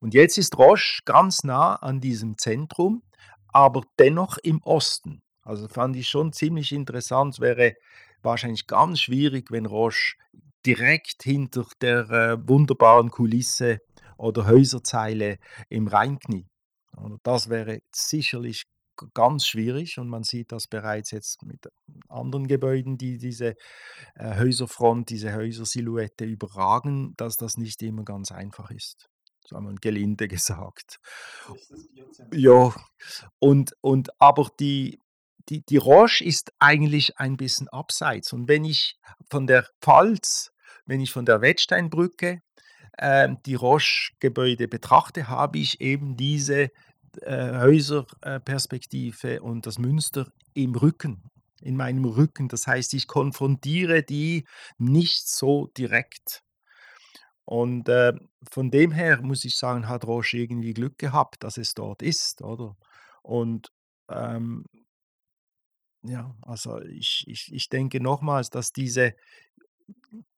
[0.00, 3.02] Und jetzt ist Roche ganz nah an diesem Zentrum,
[3.48, 5.22] aber dennoch im Osten.
[5.42, 7.34] Also fand ich schon ziemlich interessant.
[7.34, 7.74] Es wäre
[8.22, 10.14] wahrscheinlich ganz schwierig, wenn Roche
[10.64, 13.80] direkt hinter der äh, wunderbaren Kulisse
[14.16, 15.38] oder Häuserzeile
[15.68, 16.46] im Rheinknie.
[17.24, 18.62] das wäre sicherlich
[19.14, 21.68] ganz schwierig und man sieht das bereits jetzt mit
[22.08, 23.54] anderen Gebäuden, die diese
[24.14, 29.08] äh, Häuserfront, diese Häusersilhouette überragen, dass das nicht immer ganz einfach ist.
[29.46, 31.00] So haben wir gelinde gesagt.
[32.32, 32.72] Ja,
[33.38, 35.00] und, und aber die,
[35.52, 38.32] die, die Roche ist eigentlich ein bisschen abseits.
[38.32, 38.96] Und wenn ich
[39.30, 40.50] von der Pfalz,
[40.86, 42.40] wenn ich von der Wettsteinbrücke
[42.96, 46.70] äh, die Roche-Gebäude betrachte, habe ich eben diese
[47.20, 51.30] äh, Häuserperspektive und das Münster im Rücken,
[51.60, 52.48] in meinem Rücken.
[52.48, 54.46] Das heißt, ich konfrontiere die
[54.78, 56.42] nicht so direkt.
[57.44, 58.14] Und äh,
[58.50, 62.40] von dem her muss ich sagen, hat Roche irgendwie Glück gehabt, dass es dort ist,
[62.40, 62.74] oder?
[63.22, 63.68] Und
[64.08, 64.64] ähm,
[66.02, 69.14] ja, also ich ich ich denke nochmals, dass diese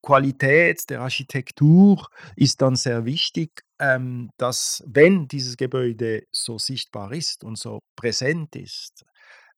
[0.03, 7.45] Qualität der Architektur ist dann sehr wichtig, ähm, dass wenn dieses Gebäude so sichtbar ist
[7.45, 9.05] und so präsent ist,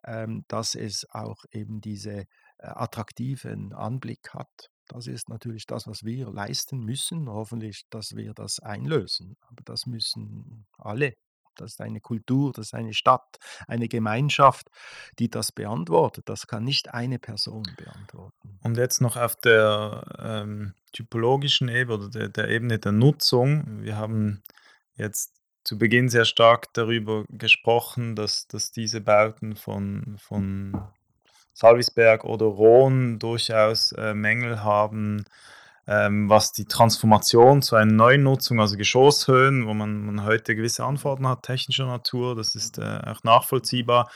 [0.04, 2.26] ähm, dass es auch eben diese,
[2.58, 4.70] äh, attraktiven Anblick hat.
[4.88, 7.28] Das ist natürlich das, was wir leisten müssen.
[7.28, 11.14] Hoffentlich, dass wir das einlösen, aber das müssen alle
[11.60, 14.70] das ist eine Kultur, das ist eine Stadt, eine Gemeinschaft,
[15.18, 16.28] die das beantwortet.
[16.28, 18.58] Das kann nicht eine Person beantworten.
[18.62, 23.82] Und jetzt noch auf der ähm, typologischen Ebene oder der, der Ebene der Nutzung.
[23.82, 24.42] Wir haben
[24.96, 25.34] jetzt
[25.64, 30.80] zu Beginn sehr stark darüber gesprochen, dass, dass diese Bauten von, von
[31.54, 35.24] Salvisberg oder Rhône durchaus äh, Mängel haben,
[35.86, 40.84] ähm, was die Transformation zu einer neuen Nutzung, also Geschosshöhen, wo man, man heute gewisse
[40.84, 44.10] Anforderungen hat, technischer Natur, das ist äh, auch nachvollziehbar.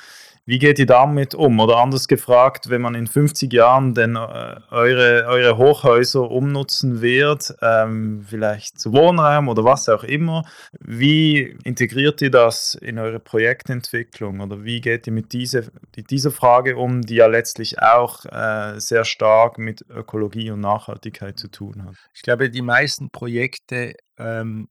[0.47, 1.61] Wie geht ihr damit um?
[1.61, 7.55] Oder anders gefragt, wenn man in 50 Jahren denn äh, eure, eure Hochhäuser umnutzen wird,
[7.62, 10.45] ähm, vielleicht zu Wohnraum oder was auch immer,
[10.80, 14.41] wie integriert ihr das in eure Projektentwicklung?
[14.41, 15.62] Oder wie geht ihr mit dieser,
[15.97, 21.38] mit dieser Frage um, die ja letztlich auch äh, sehr stark mit Ökologie und Nachhaltigkeit
[21.38, 21.95] zu tun hat?
[22.14, 24.68] Ich glaube, die meisten Projekte ähm,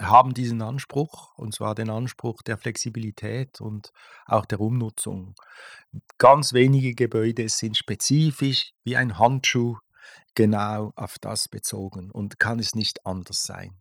[0.00, 3.92] haben diesen Anspruch, und zwar den Anspruch der Flexibilität und
[4.26, 5.34] auch der Umnutzung.
[6.18, 9.76] Ganz wenige Gebäude sind spezifisch wie ein Handschuh
[10.34, 13.76] genau auf das bezogen und kann es nicht anders sein.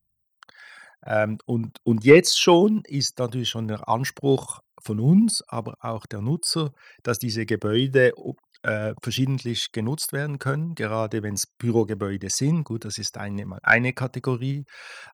[1.06, 6.22] Ähm, und, und jetzt schon ist natürlich schon der Anspruch von uns, aber auch der
[6.22, 8.14] Nutzer, dass diese Gebäude
[8.64, 12.64] äh, verschiedentlich genutzt werden können, gerade wenn es Bürogebäude sind.
[12.64, 14.66] Gut, das ist eine, eine Kategorie,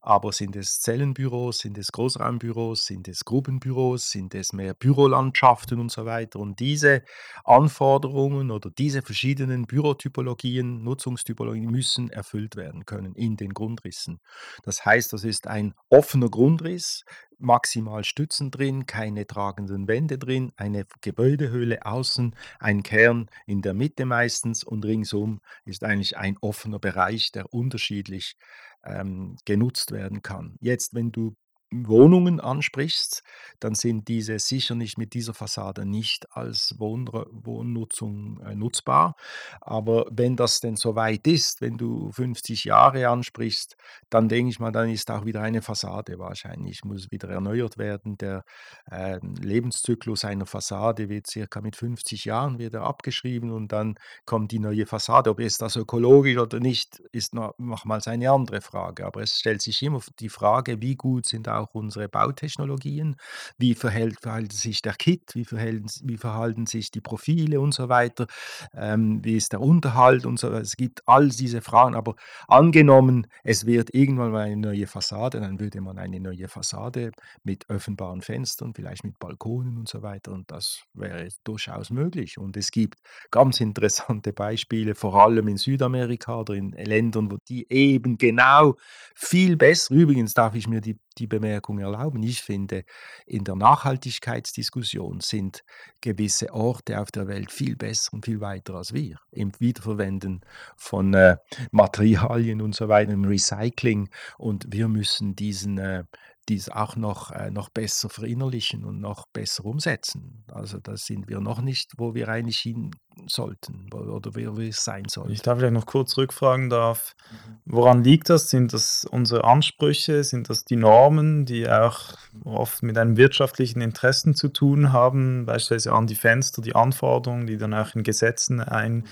[0.02, 5.92] aber sind es Zellenbüros, sind es Großraumbüros, sind es Gruppenbüros, sind es mehr Bürolandschaften und
[5.92, 6.40] so weiter.
[6.40, 7.04] Und diese
[7.44, 14.20] Anforderungen oder diese verschiedenen Bürotypologien, Nutzungstypologien müssen erfüllt werden können in den Grundrissen.
[14.64, 17.04] Das heißt, das ist ein offener Grundriss,
[17.40, 24.06] maximal Stützen drin, keine tragenden Wände drin, eine Gebäudehöhle außen, ein Kern in der Mitte
[24.06, 28.36] meistens und ringsum ist eigentlich ein offener Bereich, der unterschiedlich
[28.84, 30.58] ähm, genutzt werden kann.
[30.60, 31.36] Jetzt, wenn du
[31.72, 33.24] Wohnungen ansprichst,
[33.60, 39.16] dann sind diese sicher nicht mit dieser Fassade nicht als Wohnra Wohnnutzung äh, nutzbar.
[39.62, 43.76] Aber wenn das denn so weit ist, wenn du 50 Jahre ansprichst,
[44.10, 48.18] dann denke ich mal, dann ist auch wieder eine Fassade wahrscheinlich, muss wieder erneuert werden.
[48.18, 48.44] Der
[48.90, 53.96] äh, Lebenszyklus einer Fassade wird circa mit 50 Jahren wieder abgeschrieben und dann
[54.26, 55.30] kommt die neue Fassade.
[55.30, 59.06] Ob es das ökologisch oder nicht, ist noch, nochmals eine andere Frage.
[59.06, 63.16] Aber es stellt sich immer die Frage, wie gut sind auch auch unsere Bautechnologien.
[63.58, 65.36] Wie verhält, verhält sich der Kit?
[65.36, 68.28] Wie verhalten, wie verhalten sich die Profile und so weiter?
[68.74, 70.62] Ähm, wie ist der Unterhalt und so weiter?
[70.62, 72.16] Es gibt all diese Fragen, aber
[72.48, 77.12] angenommen, es wird irgendwann mal eine neue Fassade, dann würde man eine neue Fassade
[77.44, 82.38] mit öffnbaren Fenstern, vielleicht mit Balkonen und so weiter und das wäre durchaus möglich.
[82.38, 83.00] Und es gibt
[83.32, 88.76] ganz interessante Beispiele, vor allem in Südamerika oder in Ländern, wo die eben genau
[89.16, 92.24] viel besser, übrigens darf ich mir die die Bemerkung erlauben.
[92.24, 92.84] Ich finde,
[93.26, 95.64] in der Nachhaltigkeitsdiskussion sind
[96.02, 100.42] gewisse Orte auf der Welt viel besser und viel weiter als wir im Wiederverwenden
[100.76, 101.38] von äh,
[101.72, 104.10] Materialien und so weiter, im Recycling.
[104.38, 106.04] Und wir müssen diesen, äh,
[106.50, 110.44] dies auch noch, äh, noch besser verinnerlichen und noch besser umsetzen.
[110.52, 112.92] Also da sind wir noch nicht, wo wir eigentlich hin
[113.28, 115.32] sollten oder wo wir sein sollten.
[115.32, 117.58] Ich darf vielleicht noch kurz rückfragen darf, mhm.
[117.66, 118.50] woran liegt das?
[118.50, 120.24] Sind das unsere Ansprüche?
[120.24, 122.14] Sind das die Normen, die auch
[122.46, 127.58] oft mit einem wirtschaftlichen Interessen zu tun haben, beispielsweise an die Fenster, die Anforderungen, die
[127.58, 129.04] dann auch in Gesetzen ein, mhm.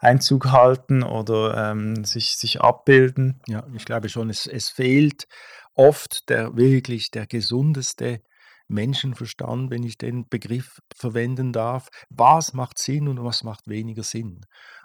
[0.00, 3.40] Einzug halten oder ähm, sich, sich abbilden?
[3.46, 5.26] Ja, ich glaube schon, es, es fehlt
[5.74, 8.22] oft der wirklich der gesundeste
[8.68, 11.88] Menschenverstand, wenn ich den Begriff verwenden darf.
[12.08, 14.40] Was macht Sinn und was macht weniger Sinn?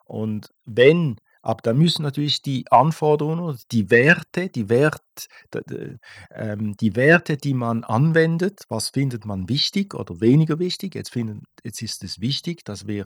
[0.06, 1.18] Und wenn
[1.48, 5.02] aber da müssen natürlich die Anforderungen, die Werte, die, Wert,
[6.32, 10.96] ähm, die Werte, die man anwendet, was findet man wichtig oder weniger wichtig?
[10.96, 13.06] Jetzt, finden, jetzt ist es wichtig, dass wir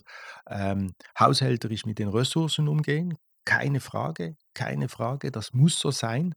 [0.49, 3.15] ähm, haushälterisch mit den Ressourcen umgehen,
[3.45, 6.35] keine Frage, keine Frage, das muss so sein.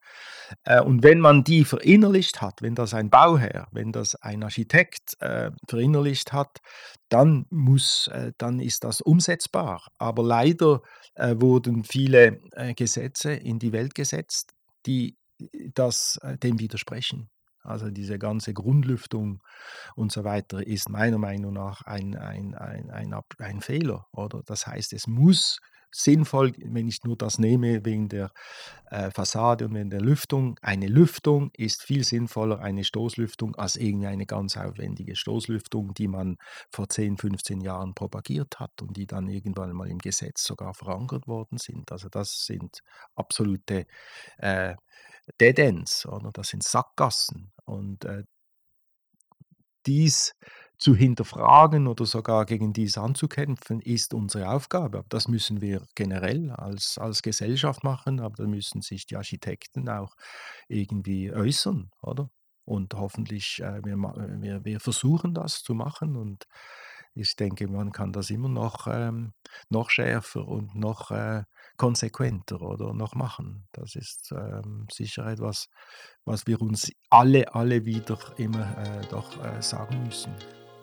[0.64, 5.20] Äh, und wenn man die verinnerlicht hat, wenn das ein Bauherr, wenn das ein Architekt
[5.20, 6.58] äh, verinnerlicht hat,
[7.08, 9.88] dann muss, äh, dann ist das umsetzbar.
[9.98, 10.82] Aber leider
[11.16, 12.40] wurden viele
[12.74, 14.50] Gesetze in die Welt gesetzt,
[14.84, 15.16] die
[15.72, 17.30] das dem widersprechen.
[17.64, 19.42] Also diese ganze Grundlüftung
[19.94, 24.06] und so weiter ist meiner Meinung nach ein, ein, ein, ein, ein Fehler.
[24.12, 24.42] Oder?
[24.44, 25.60] Das heißt, es muss
[25.94, 28.32] sinnvoll, wenn ich nur das nehme wegen der
[28.90, 30.58] äh, Fassade und wegen der Lüftung.
[30.60, 36.36] Eine Lüftung ist viel sinnvoller, eine Stoßlüftung, als irgendeine ganz aufwendige Stoßlüftung, die man
[36.70, 41.28] vor 10, 15 Jahren propagiert hat und die dann irgendwann mal im Gesetz sogar verankert
[41.28, 41.92] worden sind.
[41.92, 42.80] Also das sind
[43.14, 43.86] absolute
[44.38, 44.74] äh,
[45.40, 46.30] Dead Ends, oder?
[46.32, 47.52] Das sind Sackgassen.
[47.64, 48.24] Und äh,
[49.86, 50.34] dies
[50.78, 55.04] zu hinterfragen oder sogar gegen dies anzukämpfen, ist unsere Aufgabe.
[55.08, 60.16] Das müssen wir generell als, als Gesellschaft machen, aber da müssen sich die Architekten auch
[60.68, 62.30] irgendwie äußern, oder?
[62.64, 66.46] Und hoffentlich, äh, wir, wir, wir versuchen das zu machen und
[67.16, 69.34] ich denke, man kann das immer noch, ähm,
[69.68, 71.44] noch schärfer und noch äh,
[71.76, 73.68] konsequenter oder noch machen.
[73.72, 75.68] Das ist ähm, sicher etwas,
[76.24, 80.34] was wir uns alle, alle wieder immer äh, doch äh, sagen müssen.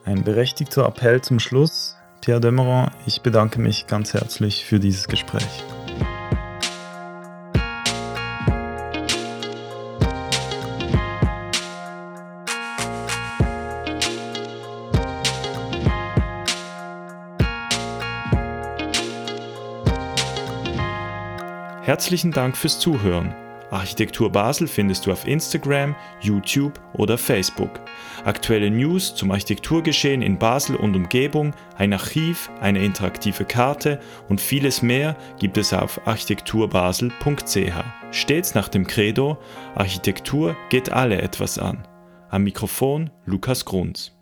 [0.04, 1.95] Ein berechtigter Appell zum Schluss.
[2.22, 5.64] Pierre Demeron, ich bedanke mich ganz herzlich für dieses Gespräch.
[21.84, 23.36] Herzlichen Dank fürs Zuhören.
[23.72, 27.80] Architektur Basel findest du auf Instagram, YouTube oder Facebook.
[28.26, 33.99] Aktuelle News zum Architekturgeschehen in Basel und Umgebung, ein Archiv, eine interaktive Karte
[34.30, 37.74] und vieles mehr gibt es auf architekturbasel.ch.
[38.11, 39.38] Stets nach dem Credo,
[39.76, 41.88] Architektur geht alle etwas an.
[42.30, 44.20] Am Mikrofon Lukas Grunz.